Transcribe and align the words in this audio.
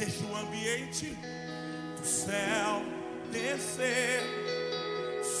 Deixa 0.00 0.24
o 0.24 0.34
ambiente 0.34 1.14
do 1.98 2.06
céu 2.06 2.82
descer 3.30 4.22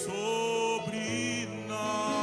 sobre 0.04 1.48
nós. 1.66 2.19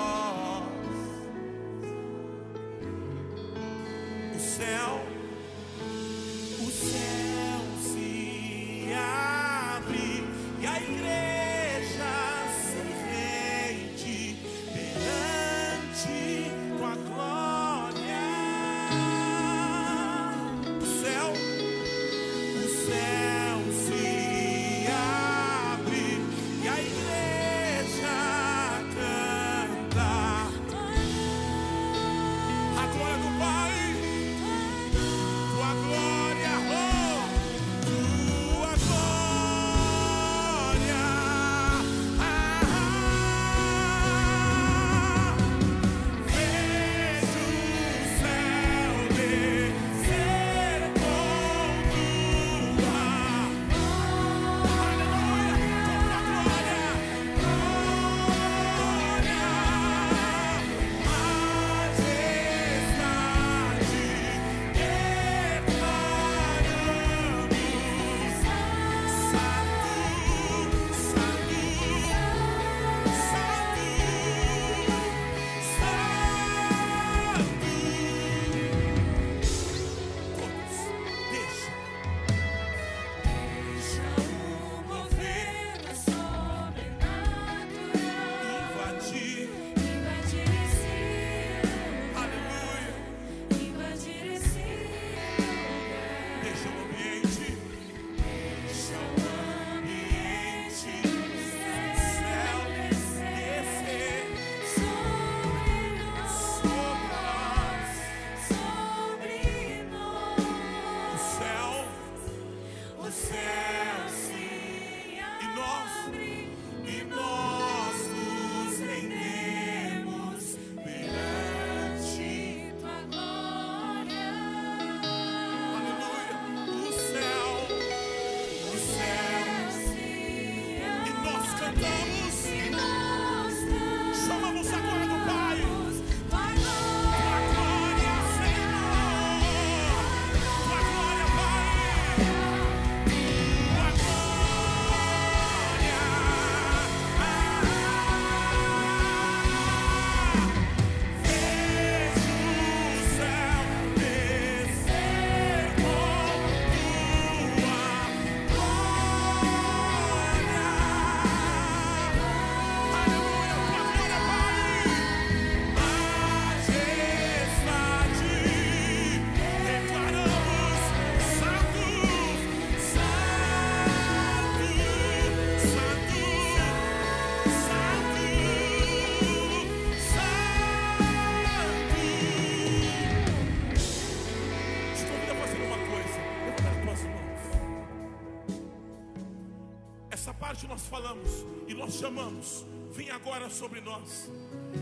agora 193.37 193.49
sobre 193.51 193.81
nós. 193.81 194.29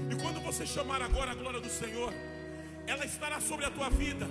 E 0.10 0.16
quando 0.22 0.40
você 0.42 0.66
chamar 0.66 1.02
agora 1.02 1.32
a 1.32 1.36
glória 1.36 1.60
do 1.60 1.70
Senhor, 1.70 2.14
ela 2.88 3.06
estará 3.06 3.42
sobre 3.42 3.66
a 3.66 3.70
tua 3.70 3.90
vida 3.90 4.28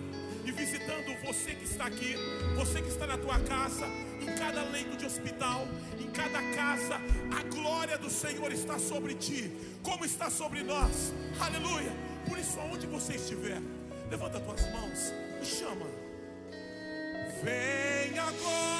e 0.47 0.51
visitando 0.51 1.15
você 1.27 1.55
que 1.55 1.65
está 1.65 1.85
aqui, 1.85 2.15
você 2.57 2.81
que 2.81 2.89
está 2.89 3.07
na 3.07 3.19
tua 3.19 3.39
casa, 3.41 3.87
em 4.23 4.35
cada 4.39 4.63
leito 4.63 4.97
de 4.97 5.05
hospital, 5.05 5.67
em 6.01 6.11
cada 6.11 6.41
casa, 6.55 6.97
a 7.39 7.43
glória 7.55 7.99
do 7.99 8.09
Senhor 8.09 8.51
está 8.51 8.79
sobre 8.79 9.15
ti, 9.15 9.53
como 9.83 10.07
está 10.07 10.31
sobre 10.31 10.63
nós. 10.63 11.13
Aleluia! 11.39 11.93
Por 12.27 12.39
isso, 12.39 12.59
aonde 12.61 12.87
você 12.87 13.17
estiver, 13.17 13.61
levanta 14.11 14.41
tuas 14.41 14.63
mãos 14.73 15.13
e 15.43 15.45
chama. 15.45 15.87
Vem 17.43 18.19
agora. 18.19 18.74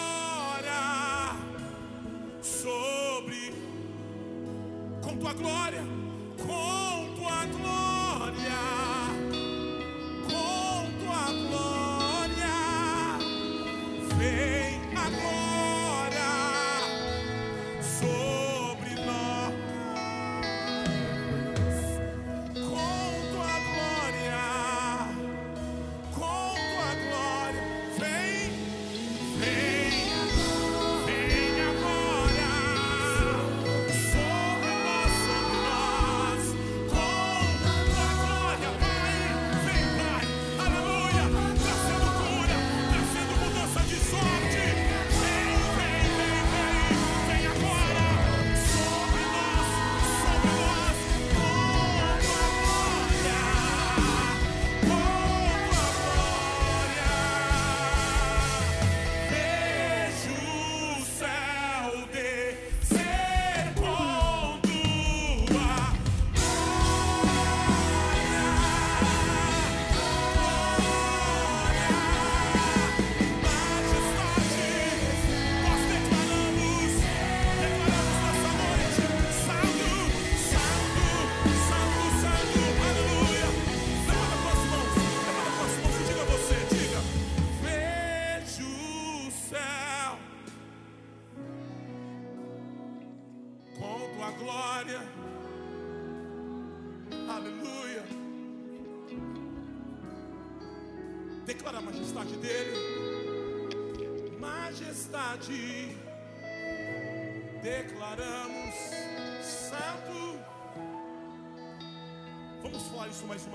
tua 5.25 5.33
glória. 5.33 5.83
Oh. 6.47 6.84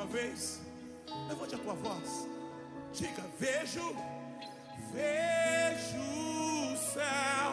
vez, 0.10 0.60
levante 1.28 1.56
a 1.56 1.58
tua 1.58 1.74
voz, 1.74 2.28
diga: 2.94 3.24
Vejo, 3.40 3.96
vejo 4.92 6.00
o 6.74 6.78
céu. 6.78 7.52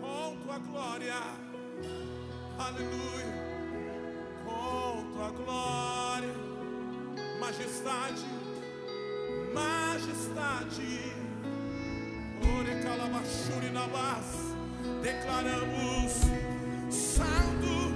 Com 0.00 0.36
tua 0.42 0.58
glória, 0.58 1.14
aleluia, 2.58 3.34
com 4.44 5.12
tua 5.12 5.30
glória, 5.30 6.34
majestade, 7.40 8.26
majestade, 9.54 11.14
ore 12.58 12.82
calabachure 12.82 13.70
na 13.70 13.86
base, 13.88 14.54
declaramos 15.02 16.12
santo 16.90 17.95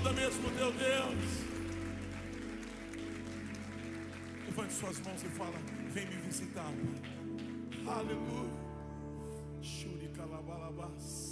aplauda 0.00 0.12
mesmo 0.12 0.50
teu 0.52 0.72
Deus. 0.72 1.50
Levante 4.46 4.72
suas 4.72 5.00
mãos 5.00 5.22
e 5.22 5.28
fala: 5.28 5.58
Vem 5.92 6.06
me 6.06 6.16
visitar. 6.16 6.72
Aleluia. 7.86 8.50
Shuri 9.62 10.08
Calabalabás. 10.16 11.29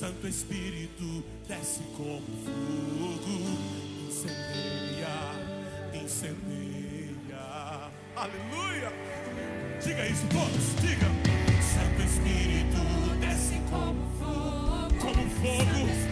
Santo 0.00 0.26
Espírito 0.26 1.22
desce 1.46 1.82
como 1.94 2.22
fogo, 2.46 3.36
incendeia, 4.08 5.12
incendeia. 5.92 7.90
Aleluia! 8.16 8.90
Diga 9.84 10.06
isso 10.06 10.26
todos, 10.28 10.74
diga. 10.80 11.06
Santo 11.60 12.02
Espírito 12.02 12.80
desce 13.20 13.60
como 13.68 14.00
fogo, 14.18 14.88
como 15.04 15.28
fogo. 15.28 16.09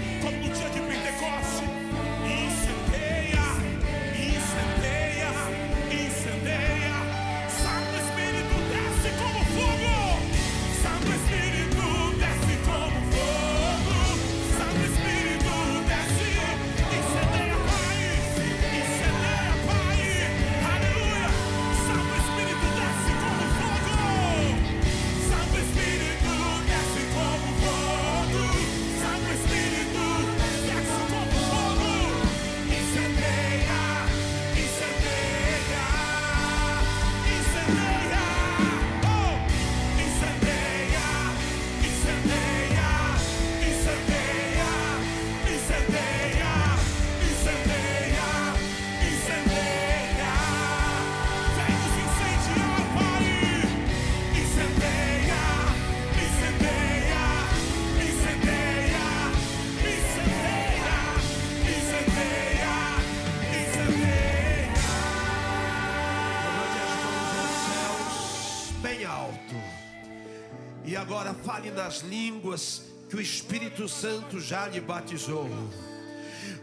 Línguas 72.38 72.82
que 73.08 73.16
o 73.16 73.20
Espírito 73.20 73.88
Santo 73.88 74.40
já 74.40 74.68
lhe 74.68 74.80
batizou. 74.80 75.50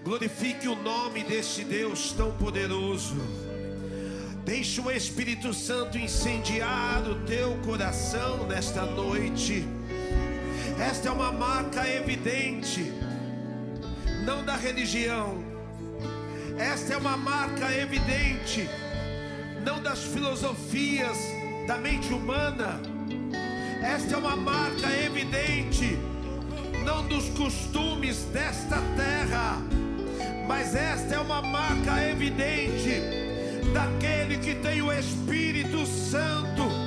Glorifique 0.06 0.70
o 0.70 0.76
nome 0.76 1.24
desse 1.24 1.66
Deus 1.66 2.14
tão 2.14 2.32
poderoso. 2.38 3.16
Deixe 4.46 4.80
o 4.80 4.90
Espírito 4.90 5.54
Santo 5.54 5.98
incendiar 5.98 7.04
o 7.10 7.26
teu 7.26 7.58
coração 7.66 8.48
nesta 8.48 8.84
noite. 8.84 9.66
Esta 10.80 11.10
é 11.10 11.12
uma 11.12 11.32
marca 11.32 11.90
evidente, 11.90 12.94
não 14.24 14.46
da 14.46 14.56
religião. 14.56 15.44
Esta 16.58 16.94
é 16.94 16.98
uma 16.98 17.18
marca 17.18 17.70
evidente 17.74 18.70
não 19.66 19.82
das 19.82 20.04
filosofias 20.04 21.18
da 21.68 21.78
mente 21.78 22.14
humana. 22.14 22.95
Esta 23.86 24.16
é 24.16 24.18
uma 24.18 24.36
marca 24.36 24.92
evidente, 25.06 26.00
não 26.84 27.08
dos 27.08 27.30
costumes 27.30 28.24
desta 28.34 28.82
terra, 28.98 29.62
mas 30.48 30.76
esta 30.76 31.14
é 31.16 31.20
uma 31.20 31.40
marca 31.44 32.04
evidente 32.10 33.00
daquele 33.72 34.40
que 34.40 34.56
tem 34.56 34.82
o 34.82 34.92
Espírito 34.92 35.86
Santo 35.86 36.85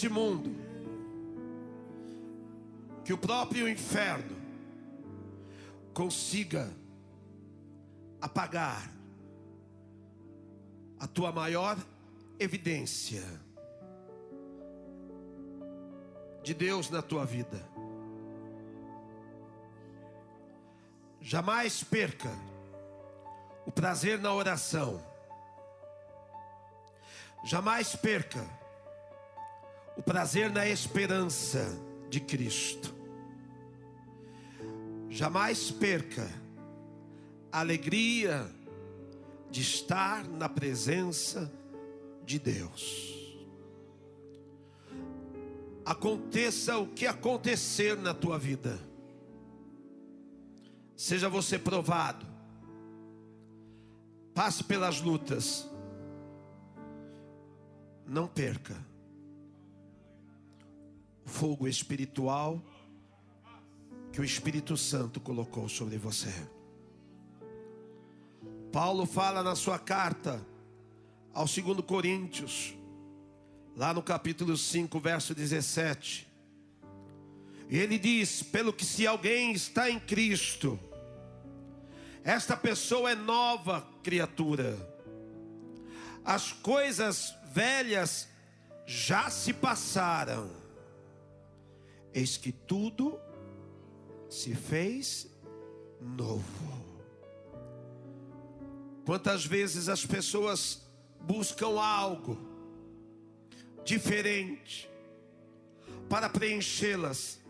que 0.00 0.06
este 0.06 0.08
mundo, 0.08 0.50
que 3.04 3.12
o 3.12 3.18
próprio 3.18 3.68
inferno, 3.68 4.34
consiga 5.92 6.72
apagar 8.18 8.90
a 10.98 11.06
tua 11.06 11.30
maior 11.30 11.76
evidência 12.38 13.22
de 16.42 16.54
Deus 16.54 16.88
na 16.88 17.02
tua 17.02 17.26
vida. 17.26 17.62
Jamais 21.20 21.84
perca 21.84 22.30
o 23.66 23.70
prazer 23.70 24.18
na 24.18 24.32
oração. 24.32 25.04
Jamais 27.44 27.94
perca 27.94 28.59
o 29.96 30.02
prazer 30.02 30.50
na 30.50 30.66
esperança 30.68 31.66
de 32.08 32.20
Cristo. 32.20 32.94
Jamais 35.08 35.70
perca 35.70 36.28
a 37.52 37.60
alegria 37.60 38.48
de 39.50 39.60
estar 39.60 40.26
na 40.28 40.48
presença 40.48 41.52
de 42.24 42.38
Deus. 42.38 43.18
Aconteça 45.84 46.78
o 46.78 46.86
que 46.86 47.06
acontecer 47.06 47.96
na 47.96 48.14
tua 48.14 48.38
vida, 48.38 48.78
seja 50.94 51.28
você 51.28 51.58
provado, 51.58 52.24
passe 54.32 54.62
pelas 54.62 55.00
lutas, 55.00 55.68
não 58.06 58.28
perca 58.28 58.89
fogo 61.24 61.66
espiritual 61.68 62.62
que 64.12 64.20
o 64.20 64.24
Espírito 64.24 64.76
Santo 64.76 65.20
colocou 65.20 65.68
sobre 65.68 65.96
você. 65.96 66.32
Paulo 68.72 69.06
fala 69.06 69.42
na 69.42 69.56
sua 69.56 69.78
carta 69.78 70.44
ao 71.32 71.44
2 71.46 71.80
Coríntios, 71.86 72.74
lá 73.76 73.94
no 73.94 74.02
capítulo 74.02 74.56
5, 74.56 74.98
verso 75.00 75.34
17. 75.34 76.28
E 77.68 77.78
ele 77.78 77.98
diz: 77.98 78.42
pelo 78.42 78.72
que 78.72 78.84
se 78.84 79.06
alguém 79.06 79.52
está 79.52 79.90
em 79.90 79.98
Cristo, 79.98 80.78
esta 82.22 82.56
pessoa 82.56 83.12
é 83.12 83.14
nova 83.14 83.86
criatura. 84.02 84.76
As 86.24 86.52
coisas 86.52 87.34
velhas 87.52 88.28
já 88.86 89.30
se 89.30 89.52
passaram. 89.52 90.59
Eis 92.12 92.36
que 92.36 92.52
tudo 92.52 93.18
se 94.28 94.54
fez 94.54 95.28
novo. 96.00 96.80
Quantas 99.04 99.44
vezes 99.44 99.88
as 99.88 100.04
pessoas 100.04 100.82
buscam 101.20 101.80
algo 101.80 102.38
diferente 103.84 104.88
para 106.08 106.28
preenchê-las, 106.28 107.40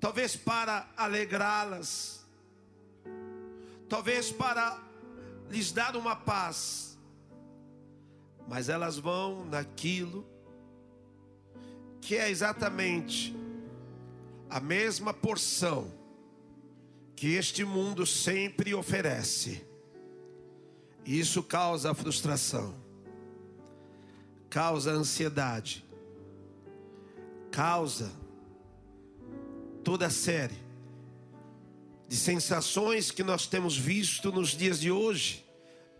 talvez 0.00 0.36
para 0.36 0.88
alegrá-las, 0.96 2.26
talvez 3.88 4.30
para 4.30 4.82
lhes 5.50 5.72
dar 5.72 5.96
uma 5.96 6.16
paz, 6.16 6.98
mas 8.46 8.68
elas 8.68 8.98
vão 8.98 9.44
naquilo 9.44 10.26
que 12.00 12.16
é 12.16 12.30
exatamente 12.30 13.34
a 14.48 14.60
mesma 14.60 15.12
porção 15.12 15.92
que 17.14 17.34
este 17.34 17.64
mundo 17.64 18.06
sempre 18.06 18.74
oferece. 18.74 19.66
E 21.04 21.18
isso 21.18 21.42
causa 21.42 21.94
frustração, 21.94 22.74
causa 24.48 24.92
ansiedade, 24.92 25.84
causa 27.50 28.12
toda 29.82 30.06
a 30.06 30.10
série 30.10 30.68
de 32.06 32.16
sensações 32.16 33.10
que 33.10 33.22
nós 33.22 33.46
temos 33.46 33.76
visto 33.76 34.32
nos 34.32 34.50
dias 34.50 34.80
de 34.80 34.90
hoje, 34.90 35.44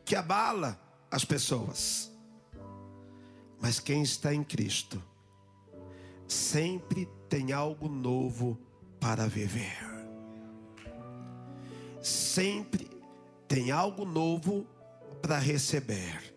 que 0.05 0.17
abala 0.17 0.81
as 1.11 1.25
pessoas. 1.25 2.11
Mas 3.61 3.81
quem 3.81 4.03
está 4.03 4.33
em 4.33 4.43
Cristo, 4.43 5.03
sempre 6.29 7.09
tem 7.29 7.53
algo 7.53 7.89
novo 7.89 8.59
para 9.01 9.27
viver. 9.27 9.79
Sempre 12.03 12.91
tem 13.49 13.71
algo 13.71 14.05
novo 14.05 14.67
para 15.23 15.39
receber. 15.39 16.35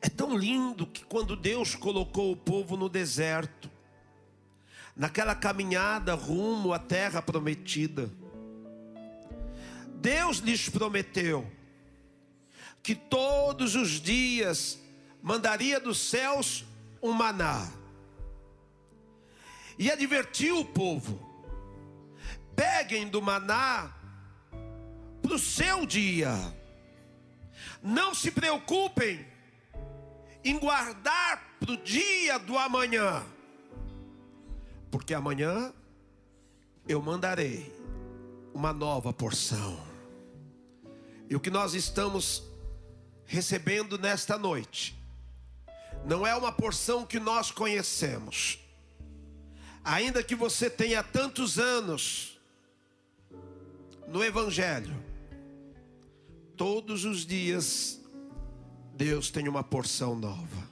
É 0.00 0.08
tão 0.08 0.36
lindo 0.36 0.86
que 0.86 1.04
quando 1.04 1.34
Deus 1.34 1.74
colocou 1.74 2.32
o 2.32 2.36
povo 2.36 2.76
no 2.76 2.88
deserto, 2.88 3.68
naquela 4.94 5.34
caminhada 5.34 6.14
rumo 6.14 6.72
à 6.72 6.78
terra 6.78 7.20
prometida, 7.20 8.10
Deus 9.96 10.38
lhes 10.38 10.68
prometeu 10.68 11.44
que 12.82 12.94
todos 12.94 13.74
os 13.74 14.00
dias 14.00 14.78
mandaria 15.20 15.80
dos 15.80 15.98
céus 15.98 16.64
um 17.02 17.12
maná 17.12 17.77
e 19.78 19.90
advertiu 19.90 20.60
o 20.60 20.64
povo: 20.64 21.18
peguem 22.56 23.08
do 23.08 23.22
maná 23.22 23.94
para 25.22 25.34
o 25.34 25.38
seu 25.38 25.86
dia, 25.86 26.32
não 27.82 28.14
se 28.14 28.30
preocupem 28.30 29.26
em 30.44 30.58
guardar 30.58 31.56
para 31.60 31.72
o 31.72 31.76
dia 31.76 32.38
do 32.38 32.58
amanhã, 32.58 33.24
porque 34.90 35.14
amanhã 35.14 35.72
eu 36.86 37.00
mandarei 37.00 37.72
uma 38.54 38.72
nova 38.72 39.12
porção. 39.12 39.86
E 41.28 41.36
o 41.36 41.40
que 41.40 41.50
nós 41.50 41.74
estamos 41.74 42.42
recebendo 43.26 43.98
nesta 43.98 44.38
noite 44.38 44.98
não 46.06 46.26
é 46.26 46.34
uma 46.34 46.50
porção 46.50 47.04
que 47.04 47.20
nós 47.20 47.50
conhecemos. 47.50 48.58
Ainda 49.88 50.22
que 50.22 50.34
você 50.34 50.68
tenha 50.68 51.02
tantos 51.02 51.58
anos 51.58 52.38
no 54.06 54.22
Evangelho, 54.22 54.94
todos 56.58 57.06
os 57.06 57.24
dias 57.24 57.98
Deus 58.94 59.30
tem 59.30 59.48
uma 59.48 59.64
porção 59.64 60.14
nova. 60.14 60.68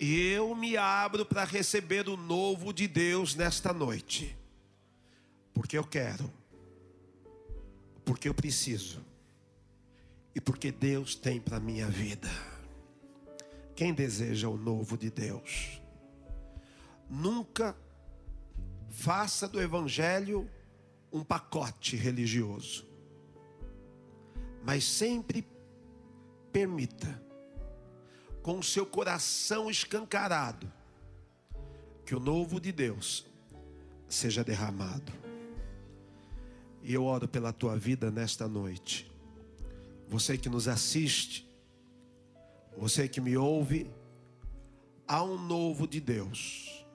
E 0.00 0.26
eu 0.32 0.56
me 0.56 0.76
abro 0.76 1.24
para 1.24 1.44
receber 1.44 2.08
o 2.08 2.16
novo 2.16 2.72
de 2.72 2.88
Deus 2.88 3.36
nesta 3.36 3.72
noite, 3.72 4.36
porque 5.54 5.78
eu 5.78 5.84
quero, 5.84 6.28
porque 8.04 8.28
eu 8.28 8.34
preciso, 8.34 9.00
e 10.34 10.40
porque 10.40 10.72
Deus 10.72 11.14
tem 11.14 11.40
para 11.40 11.60
minha 11.60 11.86
vida. 11.86 12.28
Quem 13.76 13.94
deseja 13.94 14.48
o 14.48 14.56
novo 14.56 14.98
de 14.98 15.10
Deus? 15.10 15.80
Nunca 17.08 17.76
faça 18.88 19.48
do 19.48 19.60
Evangelho 19.60 20.48
um 21.12 21.24
pacote 21.24 21.96
religioso, 21.96 22.86
mas 24.62 24.84
sempre 24.84 25.46
permita, 26.52 27.22
com 28.42 28.58
o 28.58 28.62
seu 28.62 28.84
coração 28.84 29.70
escancarado, 29.70 30.70
que 32.04 32.14
o 32.14 32.20
novo 32.20 32.60
de 32.60 32.72
Deus 32.72 33.26
seja 34.08 34.42
derramado. 34.42 35.12
E 36.82 36.94
eu 36.94 37.04
oro 37.04 37.28
pela 37.28 37.52
tua 37.52 37.76
vida 37.76 38.10
nesta 38.10 38.48
noite. 38.48 39.10
Você 40.08 40.38
que 40.38 40.48
nos 40.48 40.68
assiste, 40.68 41.46
você 42.76 43.08
que 43.08 43.20
me 43.20 43.36
ouve, 43.36 43.90
há 45.06 45.22
um 45.22 45.38
novo 45.38 45.86
de 45.86 46.00
Deus 46.00 46.86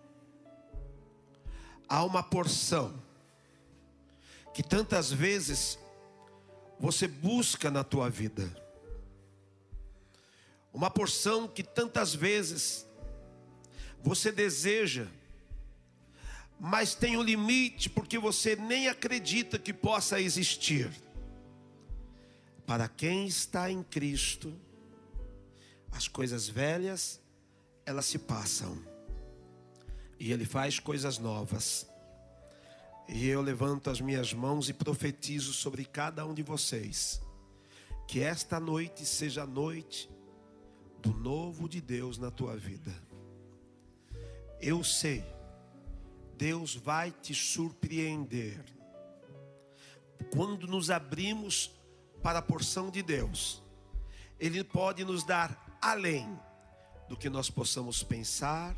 há 1.93 2.03
uma 2.03 2.23
porção 2.23 2.91
que 4.51 4.63
tantas 4.63 5.11
vezes 5.11 5.77
você 6.79 7.07
busca 7.07 7.69
na 7.69 7.83
tua 7.83 8.09
vida. 8.09 8.51
Uma 10.73 10.89
porção 10.89 11.47
que 11.47 11.61
tantas 11.61 12.15
vezes 12.15 12.87
você 14.01 14.31
deseja, 14.31 15.05
mas 16.59 16.95
tem 16.95 17.15
um 17.15 17.21
limite 17.21 17.91
porque 17.91 18.17
você 18.17 18.55
nem 18.55 18.87
acredita 18.87 19.59
que 19.59 19.71
possa 19.71 20.19
existir. 20.19 20.89
Para 22.65 22.89
quem 22.89 23.27
está 23.27 23.69
em 23.69 23.83
Cristo, 23.83 24.51
as 25.91 26.07
coisas 26.07 26.47
velhas, 26.47 27.21
elas 27.85 28.07
se 28.07 28.17
passam 28.17 28.92
e 30.19 30.31
Ele 30.31 30.45
faz 30.45 30.79
coisas 30.79 31.17
novas. 31.17 31.87
E 33.07 33.27
eu 33.27 33.41
levanto 33.41 33.89
as 33.89 33.99
minhas 33.99 34.33
mãos 34.33 34.69
e 34.69 34.73
profetizo 34.73 35.53
sobre 35.53 35.85
cada 35.85 36.25
um 36.25 36.33
de 36.33 36.41
vocês, 36.41 37.21
que 38.07 38.21
esta 38.21 38.59
noite 38.59 39.05
seja 39.05 39.43
a 39.43 39.47
noite 39.47 40.09
do 41.01 41.13
novo 41.13 41.67
de 41.67 41.81
Deus 41.81 42.17
na 42.17 42.31
tua 42.31 42.55
vida. 42.55 42.93
Eu 44.61 44.83
sei, 44.83 45.23
Deus 46.37 46.75
vai 46.75 47.11
te 47.11 47.35
surpreender. 47.35 48.63
Quando 50.31 50.65
nos 50.65 50.89
abrimos 50.89 51.71
para 52.21 52.39
a 52.39 52.41
porção 52.41 52.89
de 52.89 53.03
Deus, 53.03 53.61
Ele 54.39 54.63
pode 54.63 55.03
nos 55.03 55.25
dar 55.25 55.77
além 55.81 56.39
do 57.09 57.17
que 57.17 57.29
nós 57.29 57.49
possamos 57.49 58.01
pensar, 58.01 58.73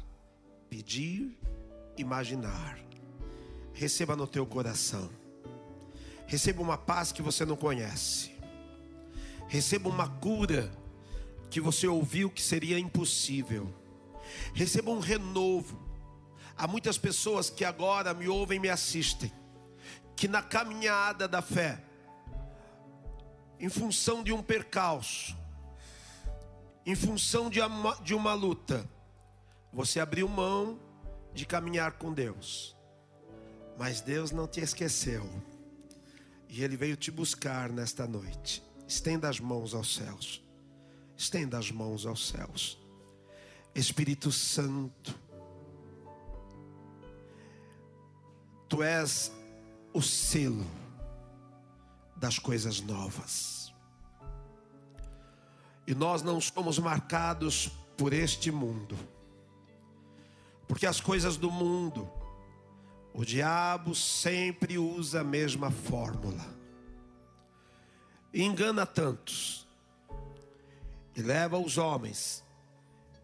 pedir, 0.75 1.31
imaginar. 1.97 2.77
Receba 3.73 4.13
no 4.13 4.27
teu 4.27 4.45
coração. 4.45 5.09
Receba 6.27 6.61
uma 6.61 6.77
paz 6.77 7.13
que 7.13 7.21
você 7.21 7.45
não 7.45 7.55
conhece. 7.55 8.35
Receba 9.47 9.87
uma 9.87 10.09
cura 10.09 10.69
que 11.49 11.61
você 11.61 11.87
ouviu 11.87 12.29
que 12.29 12.41
seria 12.41 12.77
impossível. 12.77 13.73
Receba 14.53 14.91
um 14.91 14.99
renovo. 14.99 15.81
Há 16.57 16.67
muitas 16.67 16.97
pessoas 16.97 17.49
que 17.49 17.63
agora 17.63 18.13
me 18.13 18.27
ouvem 18.27 18.57
e 18.57 18.59
me 18.59 18.69
assistem, 18.69 19.31
que 20.13 20.27
na 20.27 20.41
caminhada 20.41 21.25
da 21.25 21.41
fé, 21.41 21.81
em 23.57 23.69
função 23.69 24.21
de 24.21 24.33
um 24.33 24.43
percalço, 24.43 25.37
em 26.85 26.95
função 26.95 27.49
de 27.49 27.61
uma, 27.61 27.95
de 28.01 28.13
uma 28.13 28.33
luta, 28.33 28.89
você 29.75 29.99
abriu 29.99 30.25
mão 30.29 30.79
de 31.33 31.45
caminhar 31.45 31.91
com 31.97 32.13
Deus. 32.13 32.73
Mas 33.77 33.99
Deus 33.99 34.31
não 34.31 34.47
te 34.47 34.61
esqueceu. 34.61 35.29
E 36.47 36.63
Ele 36.63 36.77
veio 36.77 36.95
te 36.95 37.11
buscar 37.11 37.69
nesta 37.69 38.07
noite. 38.07 38.63
Estenda 38.87 39.27
as 39.27 39.41
mãos 39.41 39.73
aos 39.73 39.93
céus. 39.93 40.41
Estenda 41.17 41.57
as 41.57 41.71
mãos 41.71 42.05
aos 42.05 42.29
céus. 42.29 42.79
Espírito 43.75 44.31
Santo, 44.31 45.13
tu 48.69 48.81
és 48.81 49.29
o 49.93 50.01
selo 50.01 50.65
das 52.15 52.39
coisas 52.39 52.79
novas. 52.79 53.73
E 55.85 55.93
nós 55.93 56.21
não 56.21 56.39
somos 56.39 56.79
marcados 56.79 57.69
por 57.97 58.13
este 58.13 58.49
mundo, 58.51 58.97
porque 60.67 60.85
as 60.85 60.99
coisas 60.99 61.37
do 61.37 61.51
mundo, 61.51 62.09
o 63.13 63.23
diabo 63.23 63.95
sempre 63.95 64.77
usa 64.77 65.21
a 65.21 65.23
mesma 65.23 65.71
fórmula, 65.71 66.45
e 68.33 68.43
engana 68.43 68.85
tantos, 68.85 69.67
e 71.15 71.21
leva 71.21 71.57
os 71.57 71.77
homens, 71.77 72.43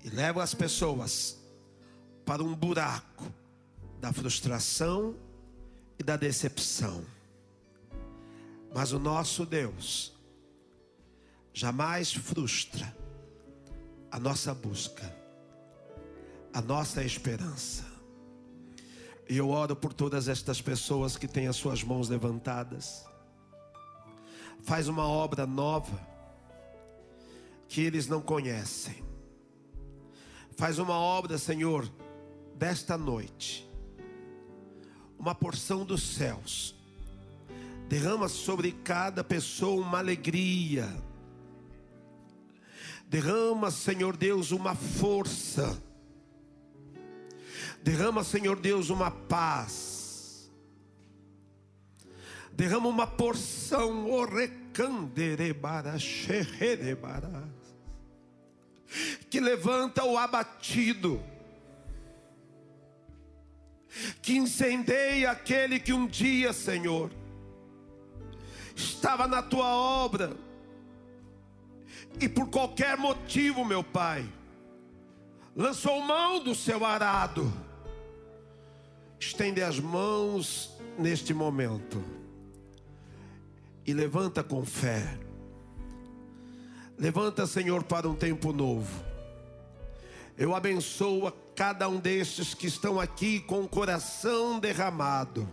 e 0.04 0.10
leva 0.10 0.42
as 0.42 0.54
pessoas 0.54 1.38
para 2.26 2.44
um 2.44 2.56
buraco 2.56 3.26
da 4.00 4.14
frustração 4.14 5.16
e 6.00 6.04
da 6.04 6.16
decepção. 6.16 7.06
Mas 8.74 8.94
o 8.94 9.00
nosso 9.00 9.46
Deus 9.46 10.14
jamais 11.54 12.14
frustra 12.14 12.96
a 14.10 14.20
nossa 14.20 14.54
busca, 14.54 15.14
a 16.54 16.62
nossa 16.62 17.04
esperança. 17.04 17.86
E 19.30 19.38
eu 19.38 19.50
oro 19.50 19.76
por 19.76 19.94
todas 19.94 20.28
estas 20.28 20.62
pessoas 20.62 21.16
que 21.16 21.28
têm 21.28 21.48
as 21.48 21.56
suas 21.56 21.84
mãos 21.84 22.10
levantadas. 22.10 23.06
Faz 24.64 24.88
uma 24.88 25.08
obra 25.08 25.46
nova 25.46 26.00
que 27.68 27.82
eles 27.82 28.08
não 28.08 28.22
conhecem. 28.22 29.04
Faz 30.58 30.78
uma 30.78 30.96
obra, 30.96 31.38
Senhor, 31.38 31.90
desta 32.56 32.98
noite. 32.98 33.68
Uma 35.18 35.34
porção 35.34 35.86
dos 35.86 36.02
céus 36.04 36.76
Derrama 37.92 38.30
sobre 38.30 38.72
cada 38.72 39.22
pessoa 39.22 39.86
uma 39.86 39.98
alegria. 39.98 40.88
Derrama, 43.06 43.70
Senhor 43.70 44.16
Deus, 44.16 44.52
uma 44.52 44.74
força. 44.74 45.78
Derrama, 47.84 48.24
Senhor 48.24 48.60
Deus, 48.60 48.90
uma 48.90 49.10
paz. 49.10 50.52
Derrama 52.54 52.88
uma 52.88 53.08
porção, 53.08 54.06
que 59.30 59.40
levanta 59.40 60.04
o 60.04 60.18
abatido, 60.18 61.24
que 64.22 64.38
incendeia 64.38 65.32
aquele 65.32 65.80
que 65.80 65.94
um 65.94 66.06
dia, 66.06 66.54
Senhor, 66.54 67.10
estava 68.76 69.28
na 69.28 69.42
tua 69.42 69.68
obra, 69.68 70.36
e 72.20 72.28
por 72.28 72.50
qualquer 72.50 72.98
motivo, 72.98 73.64
meu 73.64 73.84
Pai, 73.84 74.26
lançou 75.56 76.02
mão 76.02 76.44
do 76.44 76.54
seu 76.54 76.86
arado, 76.86 77.52
estende 79.22 79.62
as 79.62 79.80
mãos 79.80 80.78
neste 80.98 81.34
momento 81.34 82.04
e 83.86 83.94
levanta 83.94 84.44
com 84.44 84.66
fé. 84.66 85.18
Levanta, 86.98 87.48
Senhor, 87.48 87.84
para 87.84 88.10
um 88.10 88.16
tempo 88.16 88.52
novo. 88.52 89.04
Eu 90.38 90.54
abençoo 90.54 91.28
a 91.28 91.34
cada 91.56 91.88
um 91.88 92.00
destes 92.00 92.54
que 92.54 92.68
estão 92.68 93.00
aqui 93.00 93.40
com 93.40 93.62
o 93.62 93.68
coração 93.70 94.60
derramado 94.60 95.48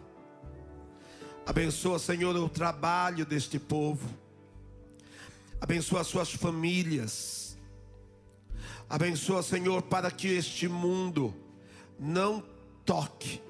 Abençoa, 1.48 1.98
Senhor, 1.98 2.36
o 2.36 2.46
trabalho 2.46 3.24
deste 3.24 3.58
povo. 3.58 4.06
Abençoa 5.58 6.02
as 6.02 6.06
suas 6.06 6.30
famílias. 6.30 7.56
Abençoa, 8.86 9.42
Senhor, 9.42 9.80
para 9.80 10.10
que 10.10 10.28
este 10.28 10.68
mundo 10.68 11.34
não 11.98 12.44
toque 12.84 13.40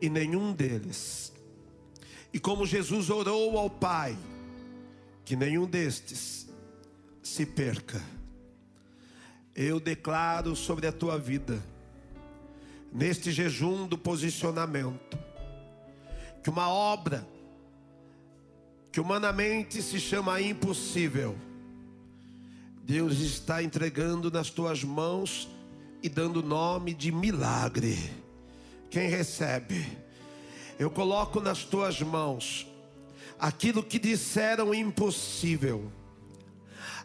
em 0.00 0.08
nenhum 0.08 0.52
deles. 0.52 1.32
E 2.32 2.38
como 2.38 2.66
Jesus 2.66 3.10
orou 3.10 3.58
ao 3.58 3.70
Pai, 3.70 4.16
que 5.24 5.34
nenhum 5.34 5.66
destes 5.66 6.48
se 7.22 7.44
perca. 7.44 8.02
Eu 9.54 9.80
declaro 9.80 10.54
sobre 10.54 10.86
a 10.86 10.92
tua 10.92 11.18
vida, 11.18 11.62
neste 12.92 13.32
jejum 13.32 13.86
do 13.86 13.96
posicionamento, 13.96 15.18
que 16.42 16.50
uma 16.50 16.68
obra 16.68 17.26
que 18.92 19.00
humanamente 19.00 19.82
se 19.82 19.98
chama 19.98 20.40
impossível, 20.40 21.36
Deus 22.82 23.18
está 23.18 23.62
entregando 23.62 24.30
nas 24.30 24.48
tuas 24.48 24.84
mãos 24.84 25.48
e 26.02 26.08
dando 26.08 26.42
nome 26.42 26.94
de 26.94 27.10
milagre. 27.10 28.25
Quem 28.90 29.08
recebe? 29.08 29.86
Eu 30.78 30.90
coloco 30.90 31.40
nas 31.40 31.64
tuas 31.64 32.00
mãos 32.00 32.66
aquilo 33.38 33.82
que 33.82 33.98
disseram 33.98 34.74
impossível, 34.74 35.90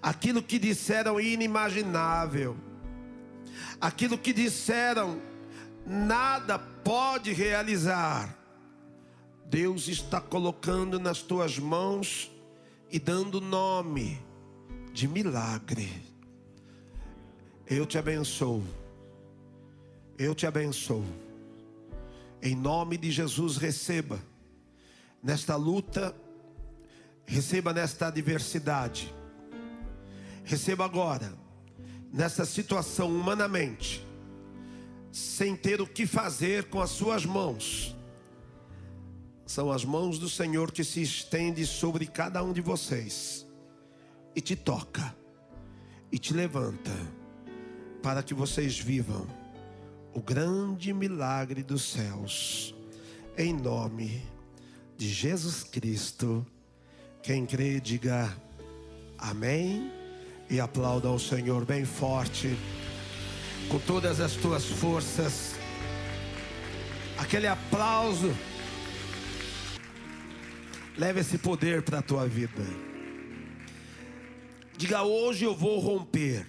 aquilo 0.01 0.41
que 0.41 0.59
disseram 0.59 1.19
inimaginável, 1.19 2.55
aquilo 3.79 4.17
que 4.17 4.33
disseram 4.33 5.21
nada 5.85 6.59
pode 6.59 7.33
realizar. 7.33 8.37
Deus 9.45 9.87
está 9.87 10.21
colocando 10.21 10.99
nas 10.99 11.21
tuas 11.21 11.59
mãos 11.59 12.31
e 12.89 12.99
dando 12.99 13.41
nome 13.41 14.21
de 14.93 15.07
milagre. 15.07 15.89
Eu 17.67 17.85
te 17.85 17.97
abençoo. 17.97 18.63
Eu 20.17 20.35
te 20.35 20.45
abençoo. 20.45 21.05
Em 22.41 22.55
nome 22.55 22.97
de 22.97 23.11
Jesus, 23.11 23.57
receba 23.57 24.19
nesta 25.21 25.55
luta, 25.55 26.15
receba 27.25 27.73
nesta 27.73 28.07
adversidade. 28.07 29.13
Receba 30.43 30.85
agora, 30.85 31.33
nessa 32.11 32.45
situação 32.45 33.09
humanamente, 33.09 34.05
sem 35.11 35.55
ter 35.55 35.81
o 35.81 35.87
que 35.87 36.07
fazer 36.07 36.65
com 36.65 36.81
as 36.81 36.89
suas 36.89 37.25
mãos 37.25 37.95
são 39.51 39.69
as 39.69 39.83
mãos 39.83 40.17
do 40.17 40.29
Senhor 40.29 40.71
que 40.71 40.81
se 40.81 41.01
estende 41.01 41.65
sobre 41.65 42.05
cada 42.05 42.41
um 42.41 42.53
de 42.53 42.61
vocês 42.61 43.45
e 44.33 44.39
te 44.39 44.55
toca 44.55 45.13
e 46.09 46.17
te 46.17 46.33
levanta 46.33 46.91
para 48.01 48.23
que 48.23 48.33
vocês 48.33 48.79
vivam 48.79 49.27
o 50.13 50.21
grande 50.21 50.93
milagre 50.93 51.63
dos 51.63 51.83
céus. 51.83 52.75
Em 53.37 53.53
nome 53.53 54.21
de 54.97 55.09
Jesus 55.09 55.63
Cristo. 55.63 56.45
Quem 57.23 57.45
crê, 57.45 57.79
diga 57.79 58.35
amém 59.17 59.91
e 60.49 60.59
aplauda 60.59 61.07
ao 61.07 61.19
Senhor 61.19 61.65
bem 61.65 61.85
forte, 61.85 62.57
com 63.69 63.79
todas 63.79 64.19
as 64.19 64.33
tuas 64.33 64.65
forças. 64.65 65.55
Aquele 67.17 67.47
aplauso 67.47 68.33
Leve 70.97 71.21
esse 71.21 71.37
poder 71.37 71.81
para 71.81 71.99
a 71.99 72.01
tua 72.01 72.27
vida. 72.27 72.63
Diga 74.77 75.03
hoje 75.03 75.45
eu 75.45 75.55
vou 75.55 75.79
romper 75.79 76.45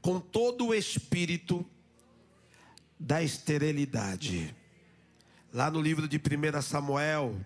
com 0.00 0.20
todo 0.20 0.68
o 0.68 0.74
espírito 0.74 1.66
da 2.98 3.22
esterilidade. 3.22 4.54
Lá 5.52 5.70
no 5.70 5.80
livro 5.80 6.08
de 6.08 6.18
1 6.18 6.62
Samuel, 6.62 7.38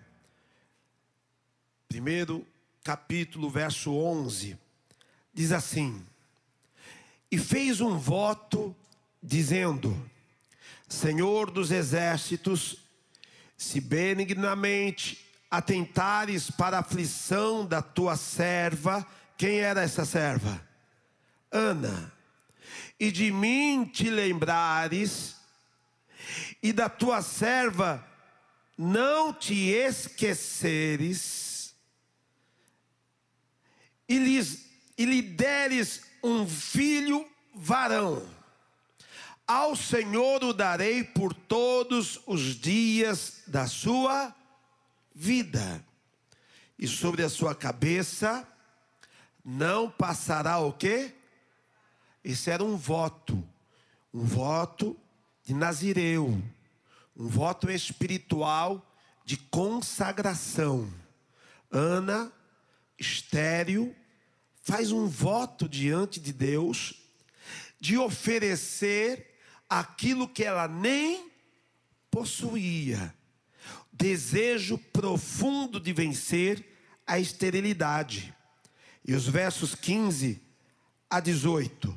primeiro 1.87 2.45
capítulo, 2.83 3.49
verso 3.49 3.93
11, 3.93 4.57
diz 5.33 5.51
assim: 5.51 6.05
E 7.31 7.37
fez 7.37 7.79
um 7.81 7.97
voto 7.97 8.75
dizendo: 9.21 9.95
Senhor 10.87 11.49
dos 11.49 11.71
exércitos, 11.71 12.77
se 13.55 13.79
benignamente 13.79 15.23
atentares 15.49 16.49
para 16.49 16.77
a 16.77 16.79
aflição 16.79 17.65
da 17.65 17.81
tua 17.81 18.17
serva, 18.17 19.05
quem 19.37 19.59
era 19.59 19.83
essa 19.83 20.03
serva? 20.03 20.61
Ana. 21.51 22.11
E 22.99 23.11
de 23.11 23.31
mim 23.31 23.85
te 23.85 24.09
lembrares, 24.09 25.35
e 26.63 26.71
da 26.71 26.87
tua 26.87 27.21
serva 27.21 28.07
não 28.77 29.33
te 29.33 29.69
esqueceres, 29.69 31.75
e, 34.07 34.17
lhes, 34.17 34.65
e 34.97 35.03
lhe 35.03 35.21
deres 35.21 36.03
um 36.23 36.47
filho 36.47 37.29
varão, 37.53 38.25
Ao 39.45 39.75
Senhor 39.75 40.41
o 40.41 40.53
darei 40.53 41.03
por 41.03 41.33
todos 41.33 42.21
os 42.25 42.55
dias 42.55 43.43
da 43.45 43.67
sua 43.67 44.33
vida, 45.13 45.85
e 46.79 46.87
sobre 46.87 47.23
a 47.23 47.29
sua 47.29 47.53
cabeça 47.53 48.47
não 49.43 49.91
passará 49.91 50.59
o 50.59 50.71
quê? 50.71 51.13
Esse 52.23 52.49
era 52.49 52.63
um 52.63 52.77
voto, 52.77 53.43
um 54.13 54.23
voto 54.23 54.97
de 55.43 55.53
Nazireu, 55.53 56.41
um 57.15 57.27
voto 57.27 57.69
espiritual 57.69 58.85
de 59.25 59.37
consagração. 59.37 60.91
Ana, 61.71 62.31
estéril, 62.97 63.95
faz 64.61 64.91
um 64.91 65.07
voto 65.07 65.67
diante 65.67 66.19
de 66.19 66.31
Deus 66.31 66.93
de 67.79 67.97
oferecer 67.97 69.35
aquilo 69.69 70.27
que 70.27 70.43
ela 70.43 70.67
nem 70.67 71.29
possuía. 72.09 73.13
Desejo 73.91 74.77
profundo 74.77 75.79
de 75.79 75.91
vencer 75.91 76.65
a 77.05 77.19
esterilidade. 77.19 78.33
E 79.05 79.13
os 79.13 79.27
versos 79.27 79.75
15 79.75 80.41
a 81.09 81.19
18. 81.19 81.95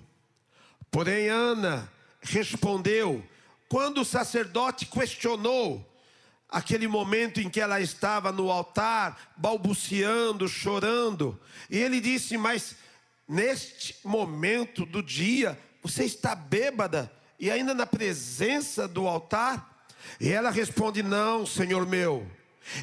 Porém, 0.91 1.29
Ana 1.29 1.89
respondeu, 2.21 3.25
quando 3.69 4.03
o 4.03 4.05
sacerdote 4.05 4.87
questionou, 4.87 5.85
aquele 6.49 6.87
momento 6.87 7.41
em 7.41 7.51
que 7.51 7.61
ela 7.61 7.81
estava 7.81 8.31
no 8.31 8.51
altar, 8.51 9.33
balbuciando, 9.37 10.49
chorando, 10.49 11.39
e 11.69 11.79
ele 11.79 12.01
disse: 12.01 12.37
Mas 12.37 12.77
neste 13.29 13.97
momento 14.05 14.87
do 14.87 15.03
dia, 15.03 15.59
você 15.83 16.05
está 16.05 16.35
bêbada 16.35 17.13
e 17.39 17.51
ainda 17.51 17.75
na 17.75 17.87
presença 17.87 18.87
do 18.87 19.07
altar? 19.07 19.87
E 20.21 20.31
ela 20.31 20.51
responde: 20.51 21.03
Não, 21.03 21.45
Senhor 21.45 21.87
meu, 21.87 22.27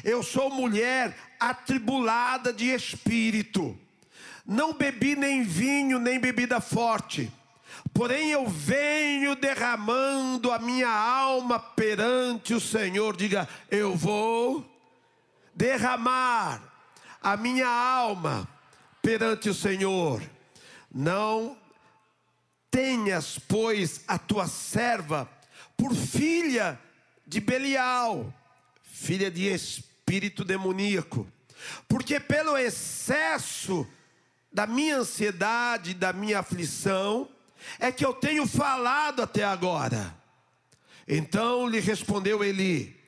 eu 0.02 0.22
sou 0.22 0.50
mulher 0.50 1.16
atribulada 1.40 2.52
de 2.52 2.66
espírito, 2.66 3.78
não 4.46 4.74
bebi 4.74 5.16
nem 5.16 5.42
vinho, 5.42 5.98
nem 5.98 6.18
bebida 6.20 6.60
forte. 6.60 7.32
Porém, 7.92 8.30
eu 8.30 8.46
venho 8.46 9.36
derramando 9.36 10.50
a 10.50 10.58
minha 10.58 10.88
alma 10.88 11.58
perante 11.58 12.54
o 12.54 12.60
Senhor. 12.60 13.16
Diga, 13.16 13.48
eu 13.70 13.94
vou 13.94 14.64
derramar 15.54 16.60
a 17.22 17.36
minha 17.36 17.68
alma 17.68 18.48
perante 19.00 19.48
o 19.48 19.54
Senhor. 19.54 20.22
Não 20.92 21.56
tenhas, 22.70 23.38
pois, 23.38 24.02
a 24.08 24.18
tua 24.18 24.48
serva 24.48 25.30
por 25.76 25.94
filha 25.94 26.78
de 27.26 27.40
Belial, 27.40 28.32
filha 28.82 29.30
de 29.30 29.46
espírito 29.46 30.44
demoníaco, 30.44 31.26
porque 31.88 32.18
pelo 32.18 32.56
excesso 32.56 33.86
da 34.52 34.66
minha 34.66 34.98
ansiedade, 34.98 35.94
da 35.94 36.12
minha 36.12 36.40
aflição, 36.40 37.28
é 37.78 37.90
que 37.90 38.04
eu 38.04 38.12
tenho 38.12 38.46
falado 38.46 39.22
até 39.22 39.44
agora. 39.44 40.14
Então 41.06 41.68
lhe 41.68 41.80
respondeu 41.80 42.42
Eli: 42.42 42.98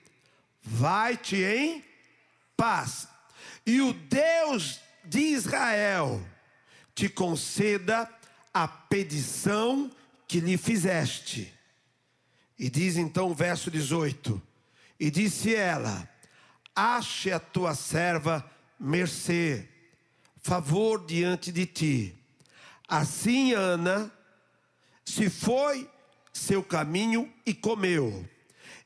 Vai-te 0.62 1.36
em 1.36 1.84
paz, 2.56 3.08
e 3.64 3.80
o 3.80 3.92
Deus 3.92 4.80
de 5.04 5.20
Israel 5.20 6.24
te 6.94 7.08
conceda 7.08 8.10
a 8.52 8.66
petição 8.66 9.90
que 10.26 10.40
lhe 10.40 10.56
fizeste. 10.56 11.52
E 12.58 12.70
diz 12.70 12.96
então 12.96 13.30
o 13.30 13.34
verso 13.34 13.70
18: 13.70 14.40
E 14.98 15.10
disse 15.10 15.54
ela: 15.54 16.08
Ache 16.74 17.30
a 17.30 17.38
tua 17.38 17.74
serva 17.74 18.44
mercê, 18.78 19.68
favor 20.42 21.04
diante 21.06 21.52
de 21.52 21.66
ti. 21.66 22.14
Assim 22.88 23.52
Ana 23.52 24.12
se 25.06 25.30
foi 25.30 25.88
seu 26.32 26.62
caminho 26.62 27.32
e 27.46 27.54
comeu, 27.54 28.28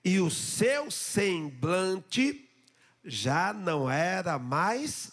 e 0.04 0.20
o 0.20 0.30
seu 0.30 0.90
semblante 0.90 2.48
já 3.04 3.52
não 3.52 3.90
era 3.90 4.38
mais 4.38 5.10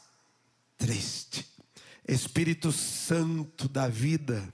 triste. 0.77 1.47
Espírito 2.07 2.71
Santo 2.71 3.67
da 3.67 3.87
vida, 3.87 4.53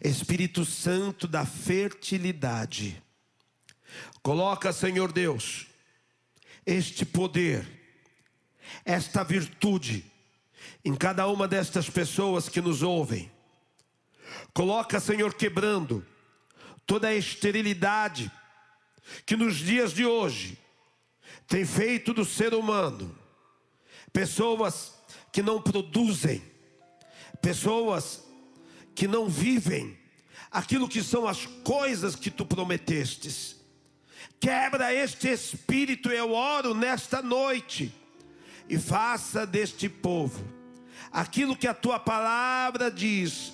Espírito 0.00 0.64
Santo 0.64 1.26
da 1.26 1.46
fertilidade. 1.46 3.02
Coloca, 4.22 4.72
Senhor 4.72 5.10
Deus, 5.10 5.66
este 6.64 7.04
poder, 7.04 7.66
esta 8.84 9.24
virtude 9.24 10.04
em 10.84 10.94
cada 10.94 11.26
uma 11.26 11.48
destas 11.48 11.90
pessoas 11.90 12.48
que 12.48 12.60
nos 12.60 12.82
ouvem. 12.82 13.30
Coloca, 14.52 14.98
Senhor, 15.00 15.34
quebrando 15.34 16.04
toda 16.86 17.08
a 17.08 17.14
esterilidade 17.14 18.30
que 19.24 19.36
nos 19.36 19.56
dias 19.56 19.92
de 19.92 20.04
hoje 20.04 20.58
tem 21.46 21.64
feito 21.64 22.12
do 22.12 22.24
ser 22.24 22.54
humano 22.54 23.16
pessoas 24.12 24.94
que 25.32 25.42
não 25.42 25.62
produzem, 25.62 26.42
pessoas 27.40 28.24
que 28.94 29.06
não 29.06 29.28
vivem 29.28 29.98
aquilo 30.50 30.88
que 30.88 31.02
são 31.02 31.26
as 31.26 31.46
coisas 31.46 32.16
que 32.16 32.30
tu 32.30 32.44
prometestes. 32.44 33.56
Quebra 34.40 34.92
este 34.92 35.28
espírito, 35.28 36.10
eu 36.10 36.32
oro 36.32 36.74
nesta 36.74 37.22
noite, 37.22 37.94
e 38.68 38.78
faça 38.78 39.46
deste 39.46 39.88
povo 39.88 40.44
aquilo 41.12 41.56
que 41.56 41.66
a 41.66 41.74
tua 41.74 41.98
palavra 41.98 42.90
diz, 42.90 43.52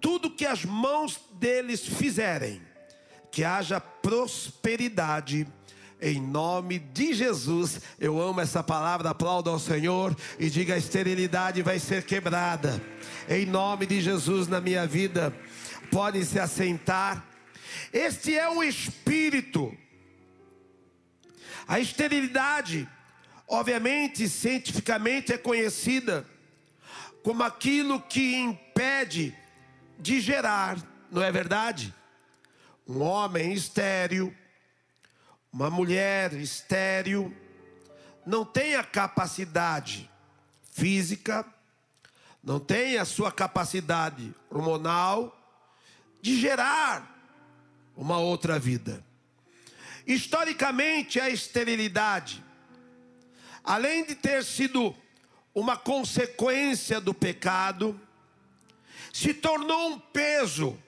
tudo 0.00 0.30
que 0.30 0.46
as 0.46 0.64
mãos 0.64 1.20
deles 1.32 1.86
fizerem, 1.86 2.60
que 3.30 3.44
haja 3.44 3.80
prosperidade 3.80 5.46
em 6.00 6.20
nome 6.20 6.78
de 6.78 7.12
Jesus. 7.12 7.80
Eu 7.98 8.20
amo 8.20 8.40
essa 8.40 8.62
palavra, 8.62 9.10
aplauda 9.10 9.50
ao 9.50 9.58
Senhor 9.58 10.16
e 10.38 10.48
diga: 10.48 10.74
a 10.74 10.78
esterilidade 10.78 11.62
vai 11.62 11.78
ser 11.78 12.04
quebrada. 12.04 12.80
Em 13.28 13.44
nome 13.44 13.86
de 13.86 14.00
Jesus 14.00 14.48
na 14.48 14.60
minha 14.60 14.86
vida. 14.86 15.34
Podem 15.90 16.22
se 16.22 16.38
assentar. 16.38 17.24
Este 17.92 18.36
é 18.36 18.48
o 18.48 18.62
espírito. 18.62 19.74
A 21.66 21.80
esterilidade, 21.80 22.88
obviamente, 23.46 24.28
cientificamente 24.28 25.32
é 25.32 25.38
conhecida 25.38 26.26
como 27.22 27.42
aquilo 27.42 28.00
que 28.00 28.36
impede 28.36 29.36
de 29.98 30.20
gerar, 30.20 30.78
não 31.10 31.22
é 31.22 31.32
verdade? 31.32 31.94
Um 32.86 33.02
homem 33.02 33.52
estéril, 33.52 34.34
uma 35.52 35.68
mulher 35.68 36.32
estéril, 36.34 37.34
não 38.24 38.44
tem 38.44 38.76
a 38.76 38.84
capacidade 38.84 40.08
física, 40.72 41.44
não 42.42 42.60
tem 42.60 42.96
a 42.96 43.04
sua 43.04 43.32
capacidade 43.32 44.34
hormonal 44.48 45.34
de 46.22 46.40
gerar 46.40 47.16
uma 47.96 48.18
outra 48.18 48.58
vida. 48.58 49.04
Historicamente, 50.06 51.20
a 51.20 51.28
esterilidade, 51.28 52.42
além 53.64 54.04
de 54.06 54.14
ter 54.14 54.44
sido 54.44 54.94
uma 55.54 55.76
consequência 55.76 57.00
do 57.00 57.12
pecado, 57.12 58.00
se 59.12 59.34
tornou 59.34 59.92
um 59.92 59.98
peso 59.98 60.78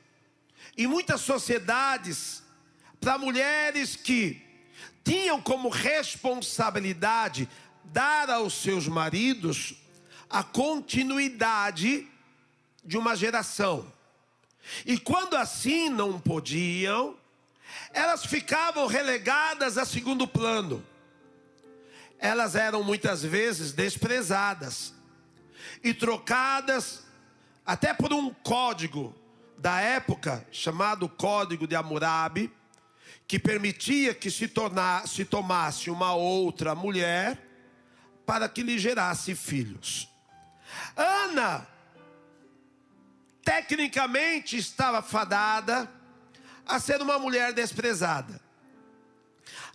em 0.77 0.87
muitas 0.87 1.21
sociedades 1.21 2.43
para 3.01 3.19
mulheres 3.19 3.97
que 3.97 4.41
tinham 5.03 5.41
como 5.41 5.69
responsabilidade 5.69 7.49
dar 7.85 8.31
aos 8.31 8.55
seus 8.55 8.87
maridos 8.87 9.75
a 10.29 10.43
continuidade 10.43 12.07
de 12.85 12.97
uma 12.97 13.17
geração. 13.17 13.93
E 14.87 14.99
quando 14.99 15.37
assim 15.37 15.89
não 15.89 16.21
podiam, 16.21 17.17
elas 17.93 18.25
ficavam 18.25 18.87
relegadas 18.87 19.77
a 19.77 19.85
segundo 19.85 20.27
plano. 20.27 20.85
Elas 22.19 22.55
eram 22.55 22.83
muitas 22.83 23.23
vezes 23.23 23.73
desprezadas 23.73 24.95
e 25.83 25.95
trocadas 25.95 27.03
até 27.71 27.95
por 27.95 28.13
um 28.13 28.35
código 28.35 29.15
da 29.57 29.81
época 29.81 30.45
chamado 30.51 31.09
Código 31.09 31.69
de 31.69 31.77
Hammurabi, 31.77 32.53
que 33.29 33.39
permitia 33.39 34.13
que 34.13 34.29
se, 34.29 34.49
tornasse, 34.49 35.15
se 35.15 35.25
tomasse 35.25 35.89
uma 35.89 36.13
outra 36.13 36.75
mulher 36.75 37.41
para 38.27 38.49
que 38.49 38.65
lhe 38.65 38.77
gerasse 38.77 39.37
filhos. 39.37 40.13
Ana, 40.97 41.65
tecnicamente, 43.45 44.57
estava 44.57 45.01
fadada 45.01 45.89
a 46.67 46.81
ser 46.81 47.01
uma 47.01 47.21
mulher 47.21 47.53
desprezada, 47.53 48.41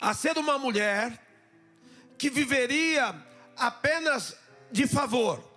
a 0.01 0.13
ser 0.13 0.37
uma 0.37 0.59
mulher 0.59 1.17
que 2.17 2.29
viveria 2.29 3.15
apenas 3.55 4.37
de 4.69 4.85
favor, 4.85 5.54